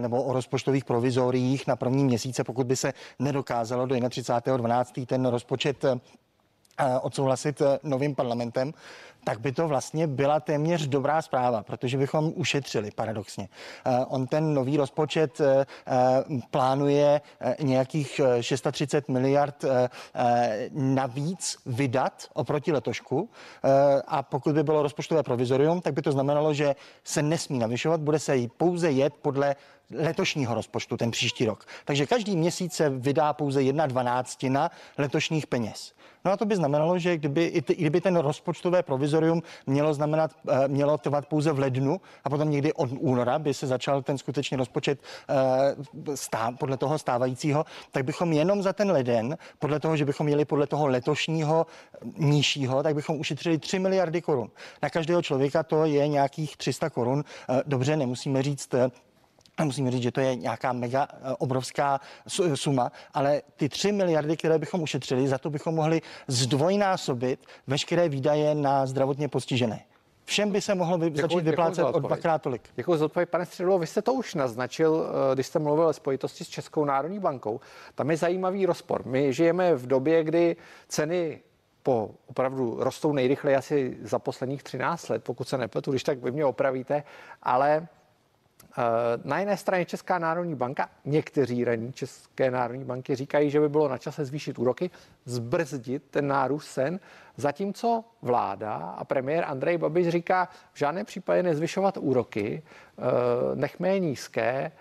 nebo 0.01 0.23
o 0.23 0.33
rozpočtových 0.33 0.85
provizoriích 0.85 1.67
na 1.67 1.77
první 1.77 2.05
měsíce, 2.05 2.45
pokud 2.45 2.67
by 2.67 2.77
se 2.77 2.93
nedokázalo 3.19 3.87
do 3.87 3.95
31.12. 3.95 5.07
ten 5.07 5.27
rozpočet 5.27 5.85
odsouhlasit 7.03 7.63
novým 7.83 8.15
parlamentem, 8.15 8.73
tak 9.25 9.41
by 9.41 9.53
to 9.53 9.69
vlastně 9.69 10.07
byla 10.07 10.41
téměř 10.41 10.87
dobrá 10.87 11.23
zpráva, 11.23 11.63
protože 11.63 11.99
bychom 11.99 12.33
ušetřili 12.37 12.91
paradoxně. 12.91 13.49
Eh, 13.87 14.05
on 14.09 14.27
ten 14.27 14.55
nový 14.55 14.77
rozpočet 14.77 15.41
eh, 15.41 15.67
eh, 15.87 16.41
plánuje 16.51 17.21
nějakých 17.61 18.21
630 18.41 19.09
miliard 19.09 19.65
navíc 20.73 21.57
vydat 21.67 22.29
oproti 22.35 22.73
letošku 22.73 23.29
a 24.07 24.23
pokud 24.23 24.55
by 24.55 24.63
bylo 24.63 24.83
rozpočtové 24.83 25.23
provizorium, 25.23 25.81
tak 25.81 25.95
by 25.95 26.03
to 26.03 26.13
znamenalo, 26.13 26.55
že 26.55 26.75
se 27.05 27.23
nesmí 27.23 27.59
navyšovat, 27.59 28.01
bude 28.01 28.19
se 28.19 28.37
jí 28.37 28.49
pouze 28.49 28.91
jet 28.91 29.15
podle 29.23 29.57
letošního 29.95 30.55
rozpočtu 30.55 30.97
ten 30.97 31.11
příští 31.11 31.45
rok. 31.45 31.65
Takže 31.85 32.07
každý 32.07 32.37
měsíc 32.37 32.73
se 32.73 32.91
vydá 32.91 33.33
pouze 33.33 33.63
jedna 33.63 33.87
dvanáctina 33.87 34.71
letošních 34.99 35.47
peněz. 35.47 35.93
No 36.25 36.33
a 36.33 36.37
to 36.37 36.45
by 36.45 36.57
znamenalo, 36.57 36.99
že 36.99 37.17
kdyby, 37.17 37.45
i 37.45 37.75
kdyby 37.75 38.01
ten 38.01 38.17
rozpočtové 38.17 38.83
provizorium 38.83 39.43
mělo 39.67 39.95
znamenat, 39.95 40.31
eh, 40.49 40.69
mělo 40.69 40.99
trvat 40.99 41.27
pouze 41.27 41.53
v 41.53 41.59
lednu 41.59 42.01
a 42.25 42.31
potom 42.31 42.51
někdy 42.51 42.73
od 42.73 42.91
února 42.99 43.39
by 43.39 43.55
se 43.55 43.67
začal 43.67 44.03
ten 44.03 44.19
skutečný 44.19 44.57
rozpočet 44.57 44.99
eh, 45.29 46.17
stá, 46.17 46.53
podle 46.53 46.77
toho 46.77 46.99
stávajícího, 46.99 47.65
tak 47.91 48.05
bychom 48.05 48.33
jenom 48.33 48.63
za 48.63 48.73
ten 48.73 48.91
leden, 48.91 49.39
podle 49.59 49.81
toho, 49.81 49.97
že 49.97 50.05
bychom 50.05 50.29
jeli 50.29 50.45
podle 50.45 50.67
toho 50.67 50.87
letošního 50.87 51.67
nižšího, 52.19 52.83
tak 52.83 52.95
bychom 52.95 53.21
ušetřili 53.21 53.59
3 53.59 53.79
miliardy 53.79 54.23
korun. 54.23 54.51
Na 54.83 54.91
každého 54.91 55.23
člověka 55.23 55.63
to 55.63 55.85
je 55.85 56.09
nějakých 56.09 56.57
300 56.57 56.91
korun. 56.91 57.25
Eh, 57.49 57.63
dobře, 57.67 57.97
nemusíme 57.97 58.43
říct 58.43 58.75
a 59.59 59.65
musím 59.65 59.91
říct, 59.91 60.03
že 60.03 60.11
to 60.11 60.21
je 60.21 60.37
nějaká 60.37 60.73
mega 60.73 61.09
eh, 61.11 61.35
obrovská 61.39 62.01
suma, 62.55 62.93
ale 63.15 63.43
ty 63.57 63.69
3 63.69 63.93
miliardy, 63.93 64.37
které 64.37 64.59
bychom 64.59 64.83
ušetřili, 64.83 65.29
za 65.29 65.39
to 65.39 65.51
bychom 65.51 65.75
mohli 65.75 66.03
zdvojnásobit 66.27 67.47
veškeré 67.67 68.09
výdaje 68.09 68.55
na 68.55 68.87
zdravotně 68.87 69.29
postižené. 69.29 69.85
Všem 70.25 70.51
by 70.51 70.61
se 70.61 70.75
mohlo 70.75 70.99
vy, 70.99 71.11
děkuji, 71.11 71.21
začít 71.21 71.45
vyplácet 71.45 71.85
od 71.85 71.99
dvakrát 71.99 72.43
tolik. 72.43 72.63
Děkuji 72.75 72.97
za 72.97 73.05
odpověď, 73.05 73.29
pane 73.29 73.47
Středlo. 73.47 73.79
Vy 73.79 73.87
jste 73.87 74.03
to 74.03 74.13
už 74.13 74.35
naznačil, 74.35 75.07
eh, 75.07 75.35
když 75.35 75.47
jste 75.47 75.59
mluvil 75.59 75.87
o 75.87 75.93
spojitosti 75.93 76.45
s 76.45 76.49
Českou 76.49 76.85
národní 76.85 77.19
bankou. 77.19 77.61
Tam 77.95 78.11
je 78.11 78.17
zajímavý 78.17 78.67
rozpor. 78.67 79.07
My 79.07 79.33
žijeme 79.33 79.75
v 79.75 79.87
době, 79.87 80.25
kdy 80.25 80.57
ceny 80.89 81.41
po 81.83 82.11
opravdu 82.27 82.77
rostou 82.81 83.13
nejrychleji 83.13 83.57
asi 83.57 83.99
za 84.03 84.19
posledních 84.19 84.63
13 84.63 85.09
let, 85.09 85.25
pokud 85.25 85.49
se 85.49 85.59
nepletu, 85.59 85.91
když 85.91 86.03
tak 86.03 86.19
vy 86.19 86.31
mě 86.31 86.45
opravíte, 86.45 87.03
ale 87.43 87.89
Na 89.25 89.39
jedné 89.39 89.57
straně 89.57 89.85
Česká 89.85 90.19
národní 90.19 90.55
banka, 90.55 90.89
někteří 91.05 91.65
raní 91.65 91.93
České 91.93 92.51
národní 92.51 92.85
banky 92.85 93.15
říkají, 93.15 93.51
že 93.51 93.61
by 93.61 93.69
bylo 93.69 93.89
na 93.89 93.99
čase 93.99 94.25
zvýšit 94.25 94.59
úroky, 94.59 94.91
zbrzdit 95.25 96.03
ten 96.11 96.27
nárůst 96.27 96.67
sen, 96.67 97.01
zatímco 97.37 98.05
vláda 98.23 98.75
a 98.75 99.05
premiér 99.05 99.45
Andrej 99.47 99.79
Babiš 99.79 100.09
říká, 100.09 100.49
v 100.73 100.79
žádném 100.79 101.07
případě 101.07 101.43
nezvyšovat 101.43 101.97
úroky, 101.97 102.63
eh, 102.63 103.03
nechme 103.55 103.89
je 103.89 103.99
nízké, 103.99 104.73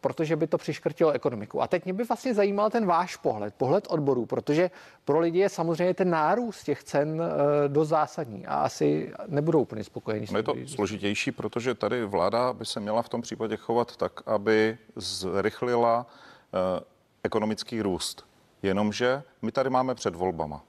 protože 0.00 0.36
by 0.36 0.46
to 0.46 0.58
přiškrtilo 0.58 1.10
ekonomiku. 1.10 1.62
A 1.62 1.66
teď 1.66 1.84
mě 1.84 1.92
by 1.92 2.04
vlastně 2.04 2.34
zajímal 2.34 2.70
ten 2.70 2.86
váš 2.86 3.16
pohled, 3.16 3.54
pohled 3.54 3.86
odborů, 3.90 4.26
protože 4.26 4.70
pro 5.04 5.18
lidi 5.18 5.38
je 5.38 5.48
samozřejmě 5.48 5.94
ten 5.94 6.10
nárůst 6.10 6.64
těch 6.64 6.84
cen 6.84 7.22
eh, 7.22 7.68
do 7.68 7.84
zásadní 7.84 8.46
a 8.46 8.54
asi 8.54 9.12
nebudou 9.26 9.62
úplně 9.62 9.84
spokojení. 9.84 10.26
No 10.32 10.38
je 10.38 10.42
to 10.42 10.54
složitější, 10.66 11.32
protože 11.32 11.74
tady 11.74 12.04
vláda 12.04 12.52
by 12.52 12.64
se 12.64 12.80
měla 12.80 13.02
v 13.02 13.08
tom 13.08 13.22
případě 13.22 13.56
chovat 13.56 13.96
tak, 13.96 14.12
aby 14.26 14.78
zrychlila 14.96 16.06
eh, 16.06 16.84
ekonomický 17.22 17.82
růst. 17.82 18.26
Jenomže 18.62 19.22
my 19.42 19.52
tady 19.52 19.70
máme 19.70 19.94
před 19.94 20.14
volbama. 20.14 20.62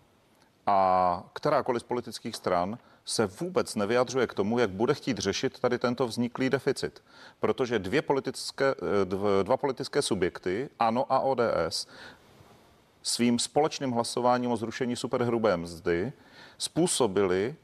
A 0.67 1.23
kterákoliv 1.33 1.81
z 1.81 1.85
politických 1.85 2.35
stran 2.35 2.77
se 3.05 3.25
vůbec 3.25 3.75
nevyjadřuje 3.75 4.27
k 4.27 4.33
tomu, 4.33 4.59
jak 4.59 4.69
bude 4.69 4.93
chtít 4.93 5.17
řešit 5.17 5.59
tady 5.59 5.79
tento 5.79 6.07
vzniklý 6.07 6.49
deficit. 6.49 7.03
Protože 7.39 7.79
dvě 7.79 8.01
politické, 8.01 8.65
eh, 9.01 9.43
dva 9.43 9.57
politické 9.57 10.01
subjekty, 10.01 10.69
ANO 10.79 11.05
a 11.09 11.19
ODS, 11.19 11.87
svým 13.03 13.39
společným 13.39 13.91
hlasováním 13.91 14.51
o 14.51 14.57
zrušení 14.57 14.95
superhrubé 14.95 15.57
mzdy 15.57 16.13
způsobili 16.57 17.55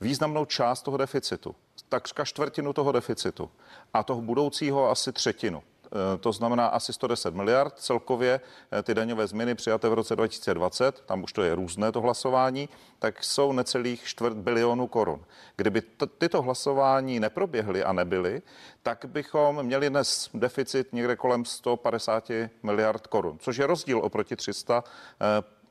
významnou 0.00 0.44
část 0.44 0.82
toho 0.82 0.96
deficitu. 0.96 1.54
Takřka 1.88 2.24
čtvrtinu 2.24 2.72
toho 2.72 2.92
deficitu 2.92 3.50
a 3.94 4.02
toho 4.02 4.22
budoucího 4.22 4.90
asi 4.90 5.12
třetinu. 5.12 5.62
Eh, 5.86 6.18
to 6.18 6.32
znamená 6.32 6.66
asi 6.66 6.92
110 6.92 7.34
miliard 7.34 7.74
celkově 7.78 8.40
eh, 8.72 8.82
ty 8.82 8.94
daňové 8.94 9.26
změny 9.26 9.54
přijaté 9.54 9.88
v 9.88 9.94
roce 9.94 10.16
2020, 10.16 11.00
tam 11.06 11.22
už 11.22 11.32
to 11.32 11.42
je 11.42 11.54
různé 11.54 11.92
to 11.92 12.00
hlasování, 12.00 12.68
tak 12.98 13.24
jsou 13.24 13.52
necelých 13.52 14.04
čtvrt 14.04 14.36
bilionu 14.36 14.86
korun. 14.86 15.24
Kdyby 15.56 15.80
t- 15.80 16.06
tyto 16.06 16.42
hlasování 16.42 17.20
neproběhly 17.20 17.84
a 17.84 17.92
nebyly, 17.92 18.42
tak 18.82 19.04
bychom 19.08 19.62
měli 19.62 19.90
dnes 19.90 20.30
deficit 20.34 20.92
někde 20.92 21.16
kolem 21.16 21.44
150 21.44 22.30
miliard 22.62 23.06
korun, 23.06 23.38
což 23.38 23.56
je 23.56 23.66
rozdíl 23.66 23.98
oproti 23.98 24.36
300 24.36 24.84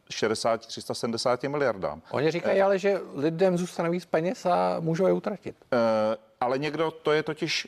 60, 0.09 0.65
370 0.65 1.43
miliardám. 1.43 2.01
Oni 2.11 2.31
říkají 2.31 2.61
ale, 2.61 2.79
že 2.79 3.01
lidem 3.13 3.57
zůstane 3.57 3.89
víc 3.89 4.05
peněz 4.05 4.45
a 4.45 4.77
můžou 4.79 5.07
je 5.07 5.13
utratit. 5.13 5.55
ale 6.41 6.57
někdo, 6.57 6.91
to 6.91 7.11
je 7.11 7.23
totiž 7.23 7.67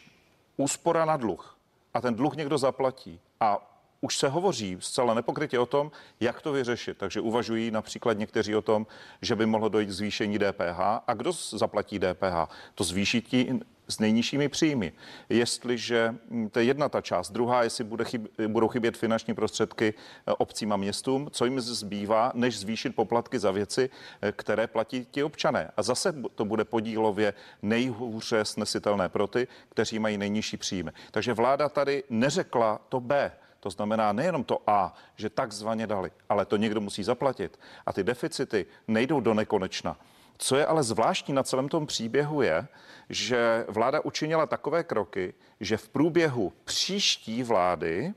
úspora 0.57 1.05
na 1.05 1.17
dluh 1.17 1.57
a 1.93 2.02
ten 2.02 2.15
dluh 2.15 2.36
někdo 2.36 2.58
zaplatí. 2.58 3.19
A 3.39 3.77
už 4.01 4.17
se 4.17 4.29
hovoří 4.29 4.77
zcela 4.79 5.13
nepokrytě 5.13 5.60
o 5.60 5.65
tom, 5.65 5.91
jak 6.19 6.41
to 6.41 6.51
vyřešit. 6.51 6.97
Takže 6.97 7.21
uvažují 7.21 7.71
například 7.71 8.17
někteří 8.17 8.55
o 8.55 8.62
tom, 8.62 8.88
že 9.21 9.36
by 9.36 9.45
mohlo 9.45 9.69
dojít 9.69 9.88
k 9.88 9.91
zvýšení 9.91 10.39
DPH. 10.39 10.79
A 11.07 11.13
kdo 11.13 11.31
zaplatí 11.31 11.99
DPH? 11.99 12.53
To 12.75 12.83
zvýší 12.83 13.21
ti 13.21 13.60
s 13.88 13.99
nejnižšími 13.99 14.49
příjmy. 14.49 14.91
Jestliže 15.29 16.15
hm, 16.29 16.49
to 16.49 16.60
je 16.60 16.65
jedna 16.65 16.89
ta 16.89 17.01
část, 17.01 17.31
druhá, 17.31 17.63
jestli 17.63 17.83
bude 17.83 18.05
chyb, 18.05 18.27
budou 18.47 18.67
chybět 18.67 18.97
finanční 18.97 19.33
prostředky 19.33 19.93
eh, 19.93 20.31
obcím 20.31 20.73
a 20.73 20.77
městům, 20.77 21.29
co 21.31 21.45
jim 21.45 21.62
zbývá, 21.62 22.31
než 22.36 22.60
zvýšit 22.60 22.95
poplatky 22.95 23.39
za 23.39 23.51
věci, 23.51 23.89
eh, 24.21 24.31
které 24.31 24.67
platí 24.67 25.07
ti 25.12 25.23
občané. 25.23 25.71
A 25.77 25.83
zase 25.83 26.15
to 26.36 26.45
bude 26.45 26.65
podílově 26.65 27.33
nejhůře 27.62 28.45
snesitelné 28.45 29.10
pro 29.10 29.27
ty, 29.27 29.47
kteří 29.69 29.99
mají 29.99 30.17
nejnižší 30.17 30.57
příjmy. 30.57 30.91
Takže 31.12 31.33
vláda 31.33 31.69
tady 31.69 32.03
neřekla 32.10 32.81
to 32.89 32.99
B. 32.99 33.31
To 33.67 33.71
znamená 33.71 34.13
nejenom 34.13 34.43
to 34.43 34.63
A, 34.67 34.93
že 35.15 35.30
takzvaně 35.30 35.88
dali, 35.88 36.12
ale 36.30 36.45
to 36.45 36.58
někdo 36.58 36.82
musí 36.82 37.03
zaplatit. 37.03 37.60
A 37.86 37.93
ty 37.93 38.03
deficity 38.03 38.65
nejdou 38.88 39.19
do 39.19 39.34
nekonečna. 39.34 39.99
Co 40.38 40.56
je 40.56 40.65
ale 40.65 40.84
zvláštní 40.84 41.34
na 41.34 41.43
celém 41.43 41.69
tom 41.69 41.86
příběhu 41.86 42.41
je, 42.41 42.67
že 43.10 43.65
vláda 43.67 43.99
učinila 43.99 44.45
takové 44.45 44.84
kroky, 44.84 45.34
že 45.60 45.77
v 45.77 45.89
průběhu 45.89 46.53
příští 46.63 47.43
vlády 47.43 48.13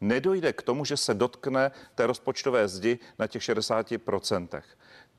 nedojde 0.00 0.52
k 0.52 0.62
tomu, 0.62 0.84
že 0.84 0.96
se 0.96 1.14
dotkne 1.14 1.70
té 1.94 2.06
rozpočtové 2.06 2.68
zdi 2.68 2.98
na 3.18 3.26
těch 3.26 3.42
60%. 3.42 4.62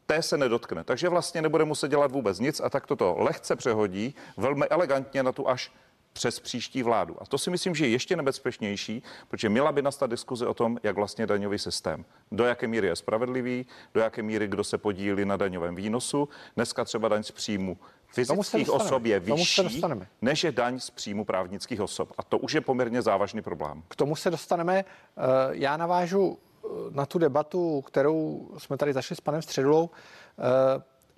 Té 0.05 0.21
se 0.21 0.37
nedotkne, 0.37 0.83
takže 0.83 1.09
vlastně 1.09 1.41
nebude 1.41 1.65
muset 1.65 1.87
dělat 1.87 2.11
vůbec 2.11 2.39
nic 2.39 2.61
a 2.65 2.69
tak 2.69 2.87
toto 2.87 3.15
lehce 3.19 3.55
přehodí 3.55 4.15
velmi 4.37 4.65
elegantně 4.65 5.23
na 5.23 5.31
tu 5.31 5.49
až 5.49 5.71
přes 6.13 6.39
příští 6.39 6.83
vládu. 6.83 7.15
A 7.21 7.25
to 7.25 7.37
si 7.37 7.49
myslím, 7.49 7.75
že 7.75 7.85
je 7.85 7.91
ještě 7.91 8.15
nebezpečnější, 8.15 9.03
protože 9.27 9.49
měla 9.49 9.71
by 9.71 9.81
nastat 9.81 10.09
diskuze 10.09 10.47
o 10.47 10.53
tom, 10.53 10.77
jak 10.83 10.95
vlastně 10.95 11.27
daňový 11.27 11.59
systém, 11.59 12.05
do 12.31 12.45
jaké 12.45 12.67
míry 12.67 12.87
je 12.87 12.95
spravedlivý, 12.95 13.65
do 13.93 14.01
jaké 14.01 14.23
míry 14.23 14.47
kdo 14.47 14.63
se 14.63 14.77
podílí 14.77 15.25
na 15.25 15.37
daňovém 15.37 15.75
výnosu. 15.75 16.29
Dneska 16.55 16.85
třeba 16.85 17.07
daň 17.07 17.23
z 17.23 17.31
příjmu 17.31 17.77
fyzických 18.07 18.69
osob 18.69 19.05
je 19.05 19.19
vyšší, 19.19 19.81
než 20.21 20.43
je 20.43 20.51
daň 20.51 20.79
z 20.79 20.89
příjmu 20.89 21.25
právnických 21.25 21.81
osob. 21.81 22.13
A 22.17 22.23
to 22.23 22.37
už 22.37 22.53
je 22.53 22.61
poměrně 22.61 23.01
závažný 23.01 23.41
problém. 23.41 23.83
K 23.87 23.95
tomu 23.95 24.15
se 24.15 24.31
dostaneme. 24.31 24.79
Eh, 24.79 25.21
já 25.51 25.77
navážu 25.77 26.37
eh, 26.37 26.67
na 26.91 27.05
tu 27.05 27.19
debatu, 27.19 27.81
kterou 27.81 28.49
jsme 28.57 28.77
tady 28.77 28.93
zašli 28.93 29.15
s 29.15 29.21
panem 29.21 29.41
Středulou. 29.41 29.89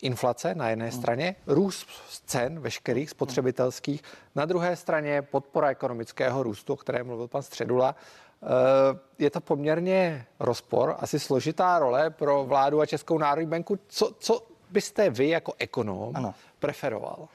Inflace 0.01 0.55
na 0.55 0.69
jedné 0.69 0.91
straně, 0.91 1.35
růst 1.47 1.87
cen 2.25 2.59
veškerých 2.59 3.09
spotřebitelských, 3.09 4.03
na 4.35 4.45
druhé 4.45 4.75
straně 4.75 5.21
podpora 5.21 5.69
ekonomického 5.69 6.43
růstu, 6.43 6.73
o 6.73 6.75
kterém 6.75 7.07
mluvil 7.07 7.27
pan 7.27 7.41
Středula. 7.41 7.95
Eh, 8.43 8.47
je 9.19 9.29
to 9.29 9.41
poměrně 9.41 10.25
rozpor, 10.39 10.95
asi 10.99 11.19
složitá 11.19 11.79
role 11.79 12.09
pro 12.09 12.43
vládu 12.43 12.81
a 12.81 12.85
Českou 12.85 13.17
národní 13.17 13.49
banku. 13.49 13.79
Co, 13.87 14.15
co 14.19 14.41
byste 14.69 15.09
vy 15.09 15.29
jako 15.29 15.53
ekonom 15.59 16.11
ano. 16.15 16.33
Preferoval? 16.63 17.27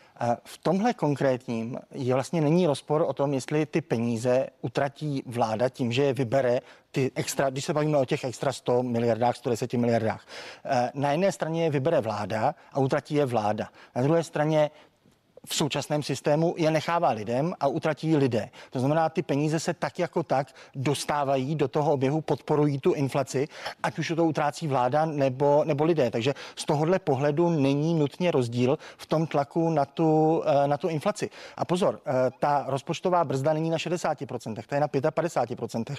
V 0.45 0.59
tomhle 0.59 0.95
konkrétním 0.95 1.79
je 1.93 2.15
vlastně 2.15 2.41
není 2.41 2.67
rozpor 2.67 3.05
o 3.09 3.13
tom, 3.13 3.35
jestli 3.35 3.67
ty 3.67 3.81
peníze 3.81 4.47
utratí 4.61 5.23
vláda 5.27 5.69
tím, 5.69 5.93
že 5.93 6.03
je 6.03 6.13
vybere 6.13 6.61
ty 6.91 7.13
extra, 7.15 7.51
když 7.51 7.65
se 7.65 7.73
bavíme 7.73 7.99
o 7.99 8.05
těch 8.05 8.25
extra 8.25 8.53
100 8.53 8.83
miliardách, 8.83 9.37
110 9.37 9.73
miliardách. 9.73 10.27
Eh, 10.65 10.91
na 10.95 11.13
jedné 11.13 11.33
straně 11.33 11.65
je 11.65 11.71
vybere 11.71 12.01
vláda 12.01 12.55
a 12.73 12.81
utratí 12.81 13.15
je 13.15 13.27
vláda. 13.27 13.69
Na 13.97 14.03
druhé 14.03 14.25
straně 14.25 14.71
v 15.47 15.55
současném 15.55 16.03
systému 16.03 16.55
je 16.59 16.71
nechává 16.71 17.11
lidem 17.11 17.55
a 17.61 17.67
utratí 17.67 18.17
lidé. 18.17 18.51
To 18.71 18.81
znamená, 18.81 19.09
ty 19.09 19.23
peníze 19.23 19.61
se 19.61 19.75
tak 19.75 19.99
jako 19.99 20.23
tak 20.23 20.55
dostávají 20.75 21.55
do 21.55 21.69
toho 21.69 21.93
oběhu, 21.93 22.21
podporují 22.21 22.79
tu 22.79 22.93
inflaci, 22.93 23.49
ať 23.83 23.99
už 23.99 24.13
to 24.17 24.25
utrácí 24.25 24.69
vláda 24.69 25.05
nebo, 25.05 25.65
nebo 25.65 25.85
lidé. 25.85 26.11
Takže 26.11 26.35
z 26.57 26.65
tohohle 26.65 26.99
pohledu 26.99 27.51
není 27.51 27.95
nutně 27.95 28.31
rozdíl 28.31 28.79
v 28.97 29.07
tom 29.07 29.27
tlaku 29.27 29.71
na 29.71 29.85
tu, 29.85 30.43
eh, 30.47 30.69
na 30.69 30.77
tu 30.77 30.89
inflaci. 30.89 31.31
A 31.57 31.65
pozor, 31.65 32.01
eh, 32.07 32.31
ta 32.39 32.65
rozpočtová 32.69 33.25
brzda 33.25 33.53
není 33.53 33.71
na 33.71 33.79
60%, 33.79 34.67
to 34.67 34.75
je 34.75 34.81
na 34.81 34.89
55%. 34.89 35.97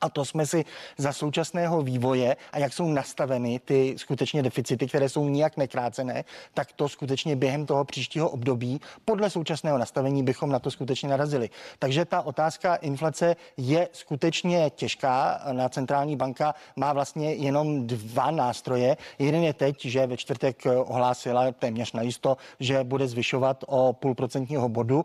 A 0.00 0.08
to 0.08 0.24
jsme 0.24 0.46
si 0.46 0.64
za 0.98 1.12
současného 1.12 1.82
vývoje 1.82 2.36
a 2.52 2.58
jak 2.58 2.72
jsou 2.72 2.88
nastaveny 2.88 3.60
ty 3.64 3.94
skutečně 3.98 4.42
deficity, 4.42 4.86
které 4.86 5.08
jsou 5.08 5.28
nijak 5.28 5.56
nekrácené, 5.56 6.24
tak 6.54 6.72
to 6.72 6.88
skutečně 6.88 7.36
během 7.36 7.66
toho 7.66 7.84
příštího 7.84 8.30
období 8.30 8.80
podle 9.04 9.30
současného 9.30 9.78
nastavení 9.78 10.22
bychom 10.22 10.50
na 10.50 10.58
to 10.58 10.70
skutečně 10.70 11.08
narazili. 11.08 11.50
Takže 11.78 12.04
ta 12.04 12.22
otázka 12.22 12.74
inflace 12.74 13.36
je 13.56 13.88
skutečně 13.92 14.70
těžká. 14.70 15.40
Na 15.52 15.68
centrální 15.68 16.16
banka 16.16 16.54
má 16.76 16.92
vlastně 16.92 17.32
jenom 17.32 17.86
dva 17.86 18.30
nástroje. 18.30 18.96
Jeden 19.18 19.42
je 19.42 19.52
teď, 19.52 19.84
že 19.84 20.06
ve 20.06 20.16
čtvrtek 20.16 20.62
ohlásila 20.84 21.52
téměř 21.52 21.92
najisto, 21.92 22.36
že 22.60 22.84
bude 22.84 23.08
zvyšovat 23.08 23.64
o 23.66 23.92
půl 23.92 24.14
procentního 24.14 24.68
bodu. 24.68 25.04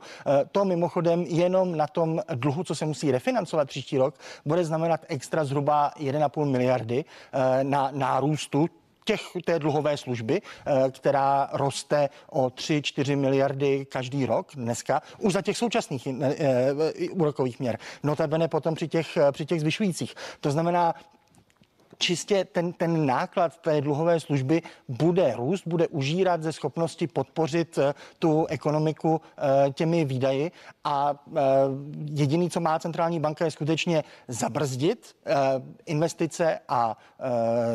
To 0.51 0.65
mimochodem 0.65 1.21
jenom 1.21 1.77
na 1.77 1.87
tom 1.87 2.21
dluhu, 2.35 2.63
co 2.63 2.75
se 2.75 2.85
musí 2.85 3.11
refinancovat 3.11 3.67
příští 3.67 3.97
rok, 3.97 4.15
bude 4.45 4.65
znamenat 4.65 4.80
znamenat 4.81 5.05
extra 5.07 5.45
zhruba 5.45 5.93
1,5 5.99 6.45
miliardy 6.45 7.05
eh, 7.05 7.63
na 7.63 7.89
nárůstu 7.93 8.67
těch, 9.05 9.21
té 9.45 9.59
dluhové 9.59 9.97
služby, 9.97 10.41
eh, 10.41 10.91
která 10.91 11.49
roste 11.53 12.09
o 12.29 12.49
3-4 12.49 13.17
miliardy 13.17 13.85
každý 13.85 14.25
rok 14.25 14.51
dneska, 14.55 15.01
už 15.19 15.33
za 15.33 15.41
těch 15.41 15.57
současných 15.57 16.07
eh, 16.07 16.73
úrokových 17.11 17.59
měr. 17.59 17.77
Notabene 18.03 18.47
potom 18.47 18.75
při 18.75 18.87
těch, 18.87 19.17
při 19.31 19.45
těch 19.45 19.61
zvyšujících. 19.61 20.15
To 20.39 20.51
znamená, 20.51 20.93
čistě 22.01 22.45
ten, 22.45 22.73
ten 22.73 23.05
náklad 23.05 23.57
té 23.57 23.81
dluhové 23.81 24.19
služby 24.19 24.61
bude 24.87 25.33
růst, 25.35 25.67
bude 25.67 25.87
užírat 25.87 26.43
ze 26.43 26.53
schopnosti 26.53 27.07
podpořit 27.07 27.77
eh, 27.77 27.93
tu 28.19 28.45
ekonomiku 28.45 29.21
eh, 29.21 29.71
těmi 29.71 30.05
výdaji 30.05 30.51
a 30.83 31.23
jediný, 32.05 32.49
co 32.49 32.59
má 32.59 32.79
centrální 32.79 33.19
banka, 33.19 33.45
je 33.45 33.51
skutečně 33.51 34.03
zabrzdit 34.27 35.15
investice 35.85 36.59
a 36.67 36.97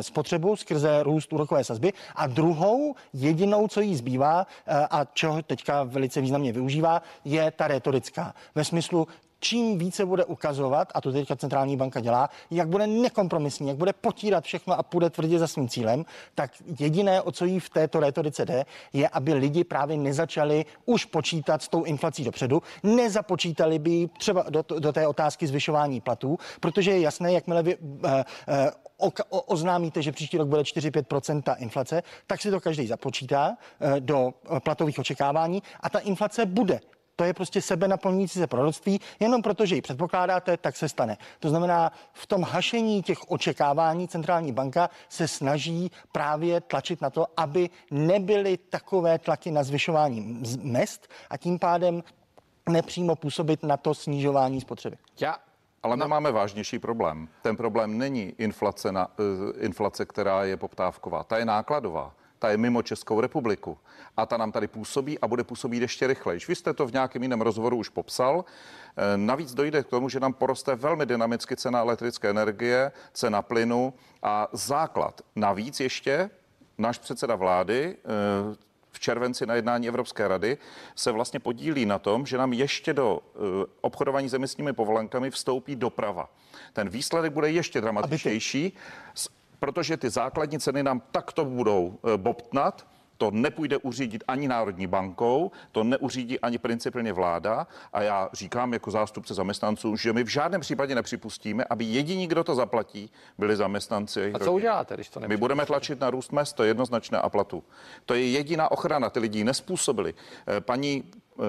spotřebu 0.01 0.55
skrze 0.55 1.03
růst 1.03 1.33
úrokové 1.33 1.63
sazby 1.63 1.93
a 2.15 2.27
druhou 2.27 2.95
jedinou, 3.13 3.67
co 3.67 3.81
jí 3.81 3.95
zbývá 3.95 4.47
a 4.67 5.05
čeho 5.05 5.41
teďka 5.41 5.83
velice 5.83 6.21
významně 6.21 6.51
využívá, 6.51 7.01
je 7.25 7.51
ta 7.51 7.67
retorická. 7.67 8.33
Ve 8.55 8.65
smyslu, 8.65 9.07
čím 9.39 9.77
více 9.77 10.05
bude 10.05 10.25
ukazovat, 10.25 10.91
a 10.93 11.01
to 11.01 11.11
teďka 11.11 11.35
centrální 11.35 11.77
banka 11.77 11.99
dělá, 11.99 12.29
jak 12.51 12.67
bude 12.67 12.87
nekompromisní, 12.87 13.67
jak 13.67 13.77
bude 13.77 13.93
potírat 13.93 14.43
všechno 14.43 14.79
a 14.79 14.83
půjde 14.83 15.09
tvrdě 15.09 15.39
za 15.39 15.47
svým 15.47 15.69
cílem, 15.69 16.05
tak 16.35 16.51
jediné, 16.79 17.21
o 17.21 17.31
co 17.31 17.45
jí 17.45 17.59
v 17.59 17.69
této 17.69 17.99
retorice 17.99 18.45
jde, 18.45 18.65
je, 18.93 19.09
aby 19.09 19.33
lidi 19.33 19.63
právě 19.63 19.97
nezačali 19.97 20.65
už 20.85 21.05
počítat 21.05 21.61
s 21.61 21.67
tou 21.67 21.83
inflací 21.83 22.23
dopředu, 22.23 22.61
nezapočítali 22.83 23.79
by 23.79 24.09
třeba 24.19 24.45
do, 24.49 24.65
do 24.79 24.93
té 24.93 25.07
otázky 25.07 25.47
zvyšování 25.47 26.01
platů, 26.01 26.37
protože 26.59 26.91
je 26.91 26.99
jasné, 27.01 27.33
jakmile 27.33 27.63
vy, 27.63 27.77
uh, 27.77 28.09
uh, 28.09 29.09
oznámíte, 29.29 30.01
že 30.01 30.11
příští 30.11 30.37
rok 30.37 30.47
bude 30.47 30.61
4-5% 30.61 31.55
inflace, 31.59 32.03
tak 32.27 32.41
si 32.41 32.51
to 32.51 32.59
každý 32.59 32.87
započítá 32.87 33.57
eh, 33.81 33.99
do 33.99 34.33
platových 34.63 34.99
očekávání 34.99 35.63
a 35.79 35.89
ta 35.89 35.99
inflace 35.99 36.45
bude 36.45 36.79
to 37.17 37.23
je 37.23 37.33
prostě 37.33 37.61
sebe 37.61 37.87
naplňující 37.87 38.39
se 38.39 38.47
proroctví, 38.47 39.01
jenom 39.19 39.41
proto, 39.41 39.65
že 39.65 39.75
ji 39.75 39.81
předpokládáte, 39.81 40.57
tak 40.57 40.75
se 40.75 40.89
stane. 40.89 41.17
To 41.39 41.49
znamená, 41.49 41.91
v 42.13 42.27
tom 42.27 42.43
hašení 42.43 43.03
těch 43.03 43.31
očekávání 43.31 44.07
centrální 44.07 44.51
banka 44.51 44.89
se 45.09 45.27
snaží 45.27 45.91
právě 46.11 46.61
tlačit 46.61 47.01
na 47.01 47.09
to, 47.09 47.27
aby 47.37 47.69
nebyly 47.91 48.57
takové 48.57 49.19
tlaky 49.19 49.51
na 49.51 49.63
zvyšování 49.63 50.43
mest 50.61 51.07
a 51.29 51.37
tím 51.37 51.59
pádem 51.59 52.03
nepřímo 52.69 53.15
působit 53.15 53.63
na 53.63 53.77
to 53.77 53.93
snižování 53.93 54.61
spotřeby. 54.61 54.97
Já 55.19 55.37
ale 55.83 55.95
my 55.95 56.01
no. 56.01 56.07
máme 56.07 56.31
vážnější 56.31 56.79
problém. 56.79 57.27
Ten 57.41 57.57
problém 57.57 57.97
není 57.97 58.33
inflace, 58.37 58.91
na, 58.91 59.07
uh, 59.07 59.25
inflace, 59.57 60.05
která 60.05 60.43
je 60.43 60.57
poptávková, 60.57 61.23
ta 61.23 61.37
je 61.37 61.45
nákladová 61.45 62.13
ta 62.39 62.49
je 62.49 62.57
mimo 62.57 62.81
Českou 62.81 63.21
republiku 63.21 63.77
a 64.17 64.25
ta 64.25 64.37
nám 64.37 64.51
tady 64.51 64.67
působí 64.67 65.19
a 65.19 65.27
bude 65.27 65.43
působit 65.43 65.81
ještě 65.81 66.07
rychleji. 66.07 66.39
Vy 66.47 66.55
jste 66.55 66.73
to 66.73 66.87
v 66.87 66.93
nějakém 66.93 67.23
jiném 67.23 67.41
rozhovoru 67.41 67.77
už 67.77 67.89
popsal. 67.89 68.45
E, 68.97 69.17
navíc 69.17 69.53
dojde 69.53 69.83
k 69.83 69.87
tomu, 69.87 70.09
že 70.09 70.19
nám 70.19 70.33
poroste 70.33 70.75
velmi 70.75 71.05
dynamicky 71.05 71.55
cena 71.55 71.79
elektrické 71.79 72.29
energie, 72.29 72.91
cena 73.13 73.41
plynu 73.41 73.93
a 74.23 74.47
základ. 74.51 75.21
Navíc 75.35 75.79
ještě 75.79 76.29
náš 76.77 76.97
předseda 76.97 77.35
vlády 77.35 77.97
e, 77.97 78.67
v 78.91 78.99
červenci 78.99 79.45
na 79.45 79.55
jednání 79.55 79.87
Evropské 79.87 80.27
rady 80.27 80.57
se 80.95 81.11
vlastně 81.11 81.39
podílí 81.39 81.85
na 81.85 81.99
tom, 81.99 82.25
že 82.25 82.37
nám 82.37 82.53
ještě 82.53 82.93
do 82.93 83.19
e, 83.19 83.39
obchodování 83.81 84.29
s 84.29 84.33
emisními 84.33 84.73
povolenkami 84.73 85.31
vstoupí 85.31 85.75
doprava. 85.75 86.29
Ten 86.73 86.89
výsledek 86.89 87.33
bude 87.33 87.51
ještě 87.51 87.81
dramatičtější 87.81 88.73
protože 89.59 89.97
ty 89.97 90.09
základní 90.09 90.59
ceny 90.59 90.83
nám 90.83 91.01
takto 91.11 91.45
budou 91.45 91.99
eh, 92.13 92.17
bobtnat, 92.17 92.87
to 93.17 93.31
nepůjde 93.31 93.77
uřídit 93.77 94.23
ani 94.27 94.47
Národní 94.47 94.87
bankou, 94.87 95.51
to 95.71 95.83
neuřídí 95.83 96.39
ani 96.39 96.57
principálně 96.57 97.13
vláda. 97.13 97.67
A 97.93 98.01
já 98.01 98.29
říkám 98.33 98.73
jako 98.73 98.91
zástupce 98.91 99.33
zaměstnanců, 99.33 99.95
že 99.95 100.13
my 100.13 100.23
v 100.23 100.27
žádném 100.27 100.61
případě 100.61 100.95
nepřipustíme, 100.95 101.63
aby 101.69 101.85
jediní, 101.85 102.27
kdo 102.27 102.43
to 102.43 102.55
zaplatí, 102.55 103.11
byli 103.37 103.55
zaměstnanci. 103.55 104.31
A 104.33 104.39
co 104.39 104.53
uděláte, 104.53 104.93
když 104.93 105.09
to 105.09 105.19
My 105.27 105.37
budeme 105.37 105.65
tlačit 105.65 105.99
na 105.99 106.09
růst 106.09 106.31
mest, 106.31 106.53
to 106.53 106.63
je 106.63 106.69
jednoznačné 106.69 107.17
a 107.17 107.29
platu. 107.29 107.63
To 108.05 108.13
je 108.13 108.31
jediná 108.31 108.71
ochrana, 108.71 109.09
ty 109.09 109.19
lidi 109.19 109.43
nespůsobili. 109.43 110.13
Eh, 110.47 110.61
paní 110.61 111.03
eh, 111.39 111.43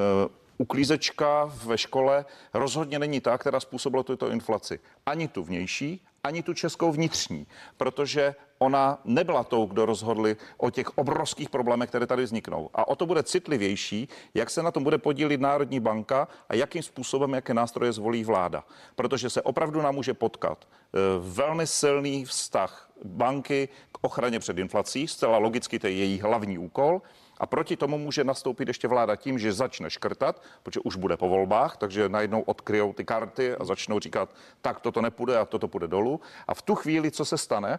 uklízečka 0.59 1.51
ve 1.65 1.79
škole 1.79 2.25
rozhodně 2.55 2.99
není 2.99 3.21
ta, 3.21 3.39
která 3.39 3.61
způsobila 3.61 4.03
tuto 4.03 4.31
inflaci. 4.31 4.81
Ani 5.07 5.29
tu 5.29 5.45
vnější, 5.45 6.07
ani 6.25 6.43
tu 6.43 6.55
českou 6.55 6.93
vnitřní, 6.93 7.47
protože 7.77 8.35
ona 8.59 8.99
nebyla 9.05 9.45
tou, 9.45 9.67
kdo 9.67 9.87
rozhodli 9.87 10.37
o 10.57 10.71
těch 10.71 10.99
obrovských 10.99 11.51
problémech, 11.51 11.89
které 11.89 12.07
tady 12.07 12.25
vzniknou. 12.25 12.71
A 12.75 12.89
o 12.89 12.97
to 12.97 13.07
bude 13.07 13.23
citlivější, 13.23 14.09
jak 14.35 14.51
se 14.51 14.63
na 14.63 14.71
tom 14.71 14.85
bude 14.85 14.99
podílit 14.99 15.41
Národní 15.41 15.81
banka 15.81 16.29
a 16.49 16.55
jakým 16.55 16.83
způsobem, 16.83 17.35
jaké 17.35 17.55
nástroje 17.55 17.93
zvolí 17.93 18.25
vláda. 18.25 18.65
Protože 18.95 19.31
se 19.31 19.43
opravdu 19.43 19.83
nám 19.83 19.95
může 19.95 20.15
potkat 20.15 20.65
e, 20.65 20.99
velmi 21.19 21.67
silný 21.67 22.25
vztah 22.25 22.91
banky 23.05 23.69
k 23.93 23.99
ochraně 24.01 24.39
před 24.39 24.59
inflací. 24.59 25.09
Zcela 25.09 25.39
logicky 25.39 25.79
to 25.79 25.87
je 25.87 25.93
její 25.93 26.21
hlavní 26.21 26.59
úkol. 26.59 27.03
A 27.41 27.47
proti 27.47 27.77
tomu 27.77 27.99
může 27.99 28.25
nastoupit 28.25 28.69
ještě 28.69 28.89
vláda 28.89 29.17
tím, 29.17 29.39
že 29.39 29.53
začne 29.53 29.91
škrtat, 29.91 30.43
protože 30.63 30.81
už 30.81 30.97
bude 30.97 31.17
po 31.17 31.29
volbách, 31.29 31.77
takže 31.77 32.09
najednou 32.09 32.41
odkryjou 32.41 32.93
ty 32.93 33.05
karty 33.05 33.55
a 33.55 33.65
začnou 33.65 33.99
říkat, 34.01 34.29
tak 34.61 34.81
toto 34.81 35.03
nepůjde 35.03 35.39
a 35.39 35.45
toto 35.45 35.69
půjde 35.69 35.89
dolů. 35.89 36.21
A 36.49 36.55
v 36.55 36.63
tu 36.63 36.75
chvíli, 36.75 37.11
co 37.11 37.25
se 37.25 37.39
stane, 37.39 37.79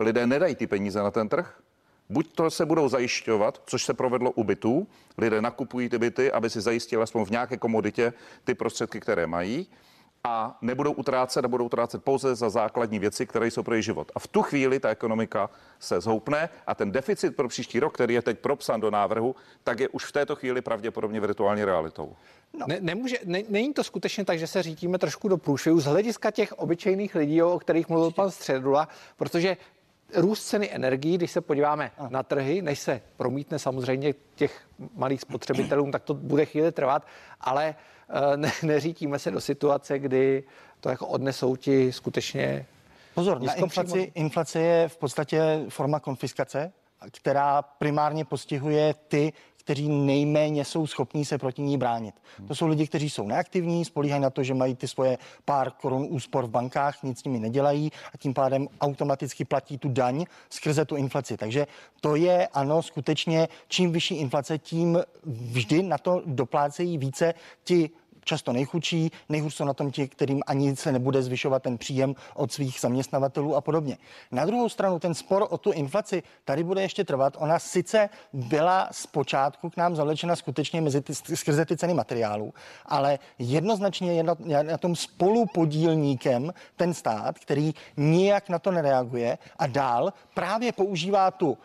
lidé 0.00 0.26
nedají 0.26 0.54
ty 0.54 0.66
peníze 0.66 1.02
na 1.02 1.10
ten 1.10 1.28
trh, 1.28 1.60
Buď 2.08 2.32
to 2.34 2.50
se 2.50 2.66
budou 2.66 2.88
zajišťovat, 2.88 3.62
což 3.66 3.84
se 3.84 3.94
provedlo 3.94 4.30
u 4.30 4.44
bytů, 4.44 4.88
lidé 5.18 5.42
nakupují 5.42 5.88
ty 5.88 5.98
byty, 5.98 6.32
aby 6.32 6.50
si 6.50 6.60
zajistili 6.60 7.02
aspoň 7.02 7.24
v 7.24 7.30
nějaké 7.30 7.56
komoditě 7.56 8.12
ty 8.44 8.54
prostředky, 8.54 9.00
které 9.00 9.26
mají, 9.26 9.66
a 10.28 10.58
nebudou 10.60 10.92
utrácet 10.92 11.44
a 11.44 11.48
budou 11.48 11.64
utrácet 11.64 12.04
pouze 12.04 12.34
za 12.34 12.50
základní 12.50 12.98
věci, 12.98 13.26
které 13.26 13.46
jsou 13.46 13.62
pro 13.62 13.74
její 13.74 13.82
život. 13.82 14.12
A 14.14 14.18
v 14.18 14.26
tu 14.26 14.42
chvíli 14.42 14.80
ta 14.80 14.88
ekonomika 14.88 15.50
se 15.78 16.00
zhoupne 16.00 16.48
a 16.66 16.74
ten 16.74 16.92
deficit 16.92 17.36
pro 17.36 17.48
příští 17.48 17.80
rok, 17.80 17.94
který 17.94 18.14
je 18.14 18.22
teď 18.22 18.38
propsan 18.38 18.80
do 18.80 18.90
návrhu, 18.90 19.36
tak 19.64 19.80
je 19.80 19.88
už 19.88 20.04
v 20.04 20.12
této 20.12 20.36
chvíli 20.36 20.60
pravděpodobně 20.60 21.20
virtuální 21.20 21.64
realitou. 21.64 22.16
No. 22.58 22.66
Ne, 22.68 22.78
nemůže, 22.80 23.16
ne, 23.24 23.42
není 23.48 23.74
to 23.74 23.84
skutečně 23.84 24.24
tak, 24.24 24.38
že 24.38 24.46
se 24.46 24.62
řítíme 24.62 24.98
trošku 24.98 25.28
do 25.28 25.36
průšvihu 25.36 25.80
z 25.80 25.84
hlediska 25.84 26.30
těch 26.30 26.52
obyčejných 26.52 27.14
lidí, 27.14 27.42
o 27.42 27.58
kterých 27.58 27.88
mluvil 27.88 28.10
pan 28.10 28.30
Středula, 28.30 28.88
protože 29.16 29.56
růst 30.14 30.44
ceny 30.44 30.74
energií, 30.74 31.18
když 31.18 31.30
se 31.30 31.40
podíváme 31.40 31.90
a. 31.98 32.08
na 32.08 32.22
trhy, 32.22 32.62
než 32.62 32.78
se 32.78 33.00
promítne 33.16 33.58
samozřejmě 33.58 34.14
těch 34.34 34.60
malých 34.94 35.20
spotřebitelům, 35.20 35.92
tak 35.92 36.02
to 36.02 36.14
bude 36.14 36.46
chvíli 36.46 36.72
trvat, 36.72 37.06
ale 37.40 37.74
Eh, 38.08 38.36
ne, 38.36 38.52
neřítíme 38.62 39.18
se 39.18 39.30
do 39.30 39.40
situace, 39.40 39.98
kdy 39.98 40.44
to 40.80 40.88
jako 40.88 41.06
odnesou 41.06 41.56
ti 41.56 41.92
skutečně 41.92 42.66
Pozor, 43.14 43.42
na 43.42 43.54
inflaci, 43.54 44.12
inflace 44.14 44.60
je 44.60 44.88
v 44.88 44.96
podstatě 44.96 45.64
forma 45.68 46.00
konfiskace, 46.00 46.72
která 47.12 47.62
primárně 47.62 48.24
postihuje 48.24 48.94
ty, 49.08 49.32
kteří 49.66 49.88
nejméně 49.88 50.64
jsou 50.64 50.86
schopní 50.86 51.24
se 51.24 51.38
proti 51.38 51.62
ní 51.62 51.78
bránit. 51.78 52.14
To 52.48 52.54
jsou 52.54 52.66
lidi, 52.66 52.86
kteří 52.86 53.10
jsou 53.10 53.26
neaktivní, 53.26 53.84
spolíhají 53.84 54.22
na 54.22 54.30
to, 54.30 54.42
že 54.42 54.54
mají 54.54 54.74
ty 54.74 54.88
svoje 54.88 55.18
pár 55.44 55.70
korun 55.70 56.06
úspor 56.10 56.46
v 56.46 56.50
bankách, 56.50 57.02
nic 57.02 57.20
s 57.20 57.24
nimi 57.24 57.38
nedělají 57.38 57.92
a 58.14 58.16
tím 58.16 58.34
pádem 58.34 58.68
automaticky 58.80 59.44
platí 59.44 59.78
tu 59.78 59.88
daň 59.88 60.24
skrze 60.50 60.84
tu 60.84 60.96
inflaci. 60.96 61.36
Takže 61.36 61.66
to 62.00 62.16
je, 62.16 62.46
ano, 62.46 62.82
skutečně, 62.82 63.48
čím 63.68 63.92
vyšší 63.92 64.14
inflace, 64.14 64.58
tím 64.58 64.98
vždy 65.24 65.82
na 65.82 65.98
to 65.98 66.22
doplácejí 66.26 66.98
více 66.98 67.34
ti 67.64 67.90
často 68.26 68.52
nejchudší, 68.52 69.10
nejhůř 69.28 69.54
jsou 69.54 69.64
na 69.64 69.74
tom 69.74 69.90
ti, 69.90 70.08
kterým 70.08 70.42
ani 70.46 70.76
se 70.76 70.92
nebude 70.92 71.22
zvyšovat 71.22 71.62
ten 71.62 71.78
příjem 71.78 72.14
od 72.34 72.52
svých 72.52 72.80
zaměstnavatelů 72.80 73.56
a 73.56 73.60
podobně. 73.60 73.98
Na 74.32 74.44
druhou 74.44 74.68
stranu 74.68 74.98
ten 74.98 75.14
spor 75.14 75.46
o 75.50 75.58
tu 75.58 75.72
inflaci 75.72 76.22
tady 76.44 76.64
bude 76.64 76.82
ještě 76.82 77.04
trvat. 77.04 77.36
Ona 77.38 77.58
sice 77.58 78.08
byla 78.32 78.88
zpočátku 78.92 79.70
k 79.70 79.76
nám 79.76 79.96
zavlečena 79.96 80.36
skutečně 80.36 80.80
mezi 80.80 81.00
ty, 81.00 81.14
skrze 81.14 81.64
ty 81.64 81.76
ceny 81.76 81.94
materiálů, 81.94 82.54
ale 82.86 83.18
jednoznačně 83.38 84.12
je 84.12 84.22
na, 84.22 84.34
na 84.62 84.78
tom 84.78 84.96
spolupodílníkem 84.96 86.52
ten 86.76 86.94
stát, 86.94 87.38
který 87.38 87.74
nijak 87.96 88.48
na 88.48 88.58
to 88.58 88.70
nereaguje 88.70 89.38
a 89.58 89.66
dál 89.66 90.12
právě 90.34 90.72
používá 90.72 91.30
tu 91.30 91.58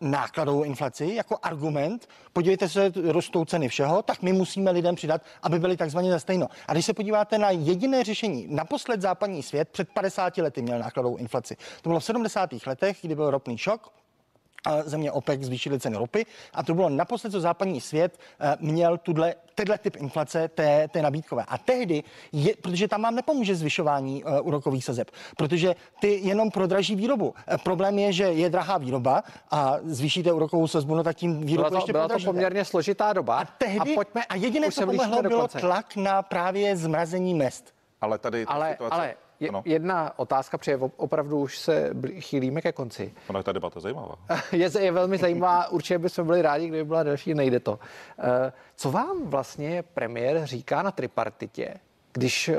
nákladovou 0.00 0.62
inflaci 0.62 1.12
jako 1.14 1.38
argument. 1.42 2.08
Podívejte 2.32 2.68
se, 2.68 2.92
rostou 3.04 3.44
ceny 3.44 3.68
všeho, 3.68 4.02
tak 4.02 4.22
my 4.22 4.32
musíme 4.32 4.70
lidem 4.70 4.94
přidat, 4.94 5.22
aby 5.42 5.58
byli 5.58 5.76
takzvaně 5.76 6.10
za 6.10 6.18
stejno. 6.18 6.48
A 6.68 6.72
když 6.72 6.86
se 6.86 6.94
podíváte 6.94 7.38
na 7.38 7.50
jediné 7.50 8.04
řešení, 8.04 8.46
naposled 8.50 9.00
západní 9.00 9.42
svět 9.42 9.68
před 9.68 9.88
50 9.88 10.36
lety 10.36 10.62
měl 10.62 10.78
nákladovou 10.78 11.16
inflaci. 11.16 11.56
To 11.82 11.88
bylo 11.88 12.00
v 12.00 12.04
70. 12.04 12.50
letech, 12.66 12.98
kdy 13.02 13.14
byl 13.14 13.30
ropný 13.30 13.58
šok, 13.58 13.92
země 14.84 15.12
OPEC 15.12 15.42
zvýšily 15.42 15.80
ceny 15.80 15.96
ropy 15.96 16.26
a 16.52 16.62
to 16.62 16.74
bylo 16.74 16.88
naposled, 16.88 17.30
co 17.30 17.40
západní 17.40 17.80
svět 17.80 18.18
eh, 18.40 18.56
měl 18.60 18.98
tuhle, 18.98 19.34
tenhle 19.54 19.78
typ 19.78 19.96
inflace, 19.96 20.48
té, 20.48 20.88
té 20.88 21.02
nabídkové. 21.02 21.44
A 21.48 21.58
tehdy, 21.58 22.02
je, 22.32 22.54
protože 22.62 22.88
tam 22.88 23.02
vám 23.02 23.14
nepomůže 23.14 23.54
zvyšování 23.54 24.24
uh, 24.24 24.46
úrokových 24.46 24.84
sazeb, 24.84 25.10
protože 25.36 25.74
ty 26.00 26.20
jenom 26.22 26.50
prodraží 26.50 26.96
výrobu. 26.96 27.28
Uh, 27.28 27.56
problém 27.56 27.98
je, 27.98 28.12
že 28.12 28.24
je 28.24 28.50
drahá 28.50 28.78
výroba 28.78 29.22
a 29.50 29.76
zvýšíte 29.84 30.32
úrokovou 30.32 30.68
sazbu, 30.68 30.94
no 30.94 31.02
tak 31.02 31.16
tím 31.16 31.40
výrobu 31.40 31.56
byla 31.56 31.70
to, 31.70 31.76
ještě 31.76 31.92
Byla 31.92 32.08
to 32.08 32.18
poměrně 32.24 32.64
složitá 32.64 33.12
doba. 33.12 33.38
A 33.38 33.44
tehdy, 33.44 33.92
a, 33.92 33.94
pojďme, 33.94 34.24
a 34.24 34.36
jediné, 34.36 34.72
co 34.72 34.86
pomohlo, 34.86 35.22
bylo 35.22 35.48
tlak 35.48 35.96
na 35.96 36.22
právě 36.22 36.76
zmrazení 36.76 37.34
mest. 37.34 37.74
Ale 38.00 38.18
tady 38.18 38.44
ale, 38.44 38.70
situace... 38.70 38.94
ale 38.94 39.14
Je, 39.44 39.48
ano. 39.48 39.62
jedna 39.64 40.18
otázka, 40.18 40.58
protože 40.58 40.78
opravdu 40.96 41.38
už 41.38 41.58
se 41.58 41.90
chýlíme 42.18 42.60
ke 42.60 42.72
konci. 42.72 43.14
Ona 43.28 43.38
je 43.38 43.44
ta 43.44 43.52
debata 43.52 43.80
zajímavá. 43.80 44.14
je, 44.52 44.70
je 44.80 44.92
velmi 44.92 45.18
zajímavá, 45.18 45.68
určitě 45.68 45.98
bychom 45.98 46.26
byli 46.26 46.42
rádi, 46.42 46.68
kdyby 46.68 46.84
byla 46.84 47.02
další, 47.02 47.34
nejde 47.34 47.60
to. 47.60 47.78
Eh, 48.18 48.52
co 48.76 48.90
vám 48.90 49.26
vlastně 49.26 49.82
premiér 49.82 50.46
říká 50.46 50.82
na 50.82 50.90
tripartitě, 50.90 51.74
když 52.12 52.48
uh, 52.48 52.54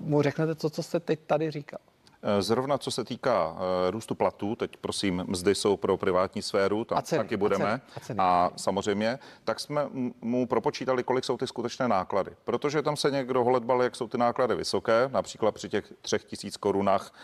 mu 0.00 0.22
řeknete 0.22 0.54
to, 0.54 0.70
co 0.70 0.82
jste 0.82 1.00
teď 1.00 1.20
tady 1.26 1.50
říkal? 1.50 1.80
Eh, 2.26 2.42
zrovna 2.42 2.78
co 2.78 2.90
se 2.90 3.04
týká 3.04 3.56
eh, 3.56 3.90
růstu 3.90 4.14
platů, 4.14 4.56
teď 4.56 4.76
prosím, 4.76 5.24
mzdy 5.26 5.54
jsou 5.54 5.76
pro 5.76 5.96
privátní 5.96 6.42
sféru, 6.42 6.84
tam 6.84 6.98
a 6.98 7.02
ceny, 7.02 7.22
taky 7.22 7.36
budeme. 7.36 7.64
A, 7.64 7.78
ceny, 7.78 7.80
a, 7.96 8.00
ceny. 8.00 8.18
a 8.22 8.50
samozřejmě, 8.56 9.18
tak 9.44 9.60
jsme 9.60 9.88
mu 10.20 10.46
propočítali, 10.46 11.02
kolik 11.02 11.24
jsou 11.24 11.36
ty 11.36 11.46
skutečné 11.46 11.88
náklady. 11.88 12.30
Protože 12.44 12.82
tam 12.82 12.96
se 12.96 13.10
někdo 13.10 13.44
holedbal, 13.44 13.82
jak 13.82 13.96
jsou 13.96 14.08
ty 14.08 14.18
náklady 14.18 14.54
vysoké, 14.54 15.08
například 15.12 15.54
při 15.54 15.68
těch 15.68 15.92
třech 16.00 16.24
tisíc 16.24 16.56
korunách 16.56 17.14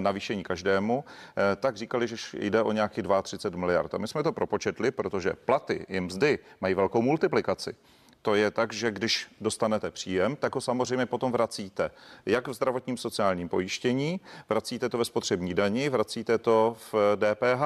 navýšení 0.00 0.42
každému, 0.42 1.04
tak 1.56 1.76
říkali, 1.76 2.08
že 2.08 2.16
jde 2.32 2.62
o 2.62 2.72
nějaký 2.72 3.02
32 3.22 3.60
miliard. 3.60 3.94
A 3.94 3.98
my 3.98 4.08
jsme 4.08 4.22
to 4.22 4.32
propočetli, 4.32 4.90
protože 4.90 5.32
platy 5.32 5.86
i 5.88 6.00
mzdy 6.00 6.38
mají 6.60 6.74
velkou 6.74 7.02
multiplikaci 7.02 7.74
to 8.22 8.34
je 8.34 8.50
tak, 8.50 8.72
že 8.72 8.90
když 8.90 9.26
dostanete 9.40 9.90
příjem, 9.90 10.36
tak 10.36 10.54
ho 10.54 10.60
samozřejmě 10.60 11.06
potom 11.06 11.32
vracíte. 11.32 11.90
Jak 12.26 12.48
v 12.48 12.52
zdravotním 12.52 12.96
sociálním 12.96 13.48
pojištění, 13.48 14.20
vracíte 14.48 14.88
to 14.88 14.98
ve 14.98 15.04
spotřební 15.04 15.54
dani, 15.54 15.88
vracíte 15.88 16.38
to 16.38 16.76
v 16.92 17.16
DPH. 17.16 17.62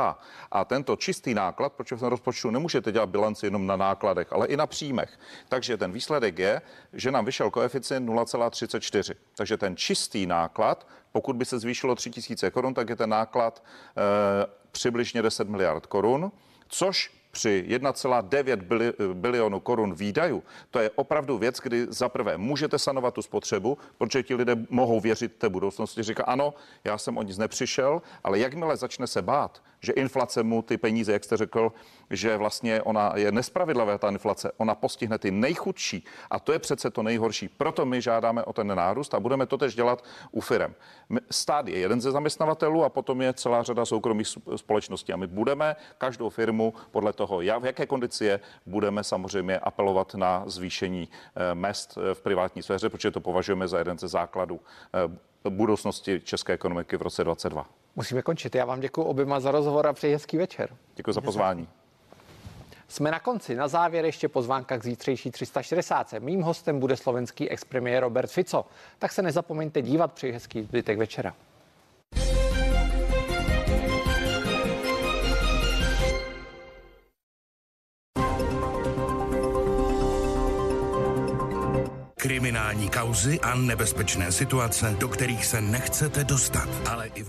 A 0.52 0.64
tento 0.64 0.96
čistý 0.96 1.34
náklad, 1.34 1.72
protože 1.72 1.96
v 1.96 2.02
rozpočtu 2.02 2.50
nemůžete 2.50 2.92
dělat 2.92 3.08
bilanci 3.08 3.46
jenom 3.46 3.66
na 3.66 3.76
nákladech, 3.76 4.32
ale 4.32 4.46
i 4.46 4.56
na 4.56 4.66
příjmech. 4.66 5.18
Takže 5.48 5.76
ten 5.76 5.92
výsledek 5.92 6.38
je, 6.38 6.62
že 6.92 7.10
nám 7.10 7.24
vyšel 7.24 7.50
koeficient 7.50 8.08
0,34. 8.08 9.14
Takže 9.36 9.56
ten 9.56 9.76
čistý 9.76 10.26
náklad, 10.26 10.86
pokud 11.12 11.36
by 11.36 11.44
se 11.44 11.58
zvýšilo 11.58 11.94
3000 11.94 12.50
korun, 12.50 12.74
tak 12.74 12.88
je 12.88 12.96
ten 12.96 13.10
náklad 13.10 13.62
e, 13.62 14.46
přibližně 14.72 15.22
10 15.22 15.48
miliard 15.48 15.86
korun, 15.86 16.32
což 16.68 17.21
při 17.32 17.64
1,9 17.68 18.56
bili, 18.56 18.92
bilionu 19.12 19.60
korun 19.60 19.94
výdajů, 19.94 20.42
to 20.70 20.78
je 20.78 20.90
opravdu 20.94 21.38
věc, 21.38 21.60
kdy 21.60 21.86
za 21.88 22.08
prvé 22.08 22.36
můžete 22.36 22.78
sanovat 22.78 23.14
tu 23.14 23.22
spotřebu, 23.22 23.78
protože 23.98 24.22
ti 24.22 24.34
lidé 24.34 24.56
mohou 24.70 25.00
věřit 25.00 25.36
té 25.36 25.48
budoucnosti. 25.48 26.02
Říká, 26.02 26.24
ano, 26.24 26.54
já 26.84 26.98
jsem 26.98 27.16
o 27.16 27.22
nic 27.22 27.38
nepřišel, 27.38 28.02
ale 28.24 28.38
jakmile 28.38 28.76
začne 28.76 29.06
se 29.06 29.22
bát, 29.22 29.62
že 29.82 29.92
inflace 29.92 30.42
mu 30.42 30.62
ty 30.62 30.78
peníze, 30.78 31.12
jak 31.12 31.24
jste 31.24 31.36
řekl, 31.36 31.72
že 32.10 32.36
vlastně 32.36 32.82
ona 32.82 33.12
je 33.16 33.32
nespravedlivá, 33.32 33.98
ta 33.98 34.08
inflace, 34.08 34.52
ona 34.56 34.74
postihne 34.74 35.18
ty 35.18 35.30
nejchudší 35.30 36.04
a 36.30 36.40
to 36.40 36.52
je 36.52 36.58
přece 36.58 36.90
to 36.90 37.02
nejhorší. 37.02 37.48
Proto 37.48 37.86
my 37.86 38.00
žádáme 38.00 38.44
o 38.44 38.52
ten 38.52 38.74
nárůst 38.74 39.14
a 39.14 39.20
budeme 39.20 39.46
to 39.46 39.58
tež 39.58 39.74
dělat 39.74 40.04
u 40.30 40.40
firem. 40.40 40.74
Stát 41.30 41.68
je 41.68 41.78
jeden 41.78 42.00
ze 42.00 42.10
zaměstnavatelů 42.10 42.84
a 42.84 42.88
potom 42.88 43.22
je 43.22 43.32
celá 43.32 43.62
řada 43.62 43.84
soukromých 43.84 44.28
společností 44.56 45.12
a 45.12 45.16
my 45.16 45.26
budeme 45.26 45.76
každou 45.98 46.30
firmu 46.30 46.74
podle 46.90 47.12
toho, 47.12 47.38
v 47.38 47.64
jaké 47.64 47.86
kondici 47.86 48.24
je, 48.24 48.40
budeme 48.66 49.04
samozřejmě 49.04 49.58
apelovat 49.58 50.14
na 50.14 50.42
zvýšení 50.46 51.08
eh, 51.08 51.54
mest 51.54 51.98
eh, 51.98 52.14
v 52.14 52.20
privátní 52.20 52.62
sféře, 52.62 52.88
protože 52.88 53.10
to 53.10 53.20
považujeme 53.20 53.68
za 53.68 53.78
jeden 53.78 53.98
ze 53.98 54.08
základů 54.08 54.60
eh, 54.94 55.50
budoucnosti 55.50 56.20
české 56.20 56.52
ekonomiky 56.52 56.96
v 56.96 57.02
roce 57.02 57.24
2022. 57.24 57.81
Musíme 57.96 58.22
končit. 58.22 58.54
Já 58.54 58.64
vám 58.64 58.80
děkuji 58.80 59.02
oběma 59.02 59.40
za 59.40 59.50
rozhovor 59.50 59.86
a 59.86 59.92
přeji 59.92 60.12
hezký 60.12 60.36
večer. 60.36 60.76
Děkuji 60.94 61.12
za 61.12 61.20
pozvání. 61.20 61.68
Jsme 62.88 63.10
na 63.10 63.20
konci. 63.20 63.54
Na 63.54 63.68
závěr 63.68 64.04
ještě 64.04 64.28
pozvánka 64.28 64.78
k 64.78 64.84
zítřejší 64.84 65.30
360. 65.30 66.12
Mým 66.18 66.42
hostem 66.42 66.80
bude 66.80 66.96
slovenský 66.96 67.50
expremiér 67.50 68.02
Robert 68.02 68.30
Fico. 68.30 68.64
Tak 68.98 69.12
se 69.12 69.22
nezapomeňte 69.22 69.82
dívat 69.82 70.12
při 70.12 70.32
hezký 70.32 70.62
zbytek 70.62 70.98
večera. 70.98 71.34
Kriminální 82.22 82.90
kauzy 82.90 83.40
a 83.40 83.54
nebezpečné 83.54 84.32
situace, 84.32 84.96
do 84.98 85.08
kterých 85.08 85.46
se 85.46 85.60
nechcete 85.60 86.24
dostat, 86.24 86.68
ale 86.90 87.06
i 87.06 87.22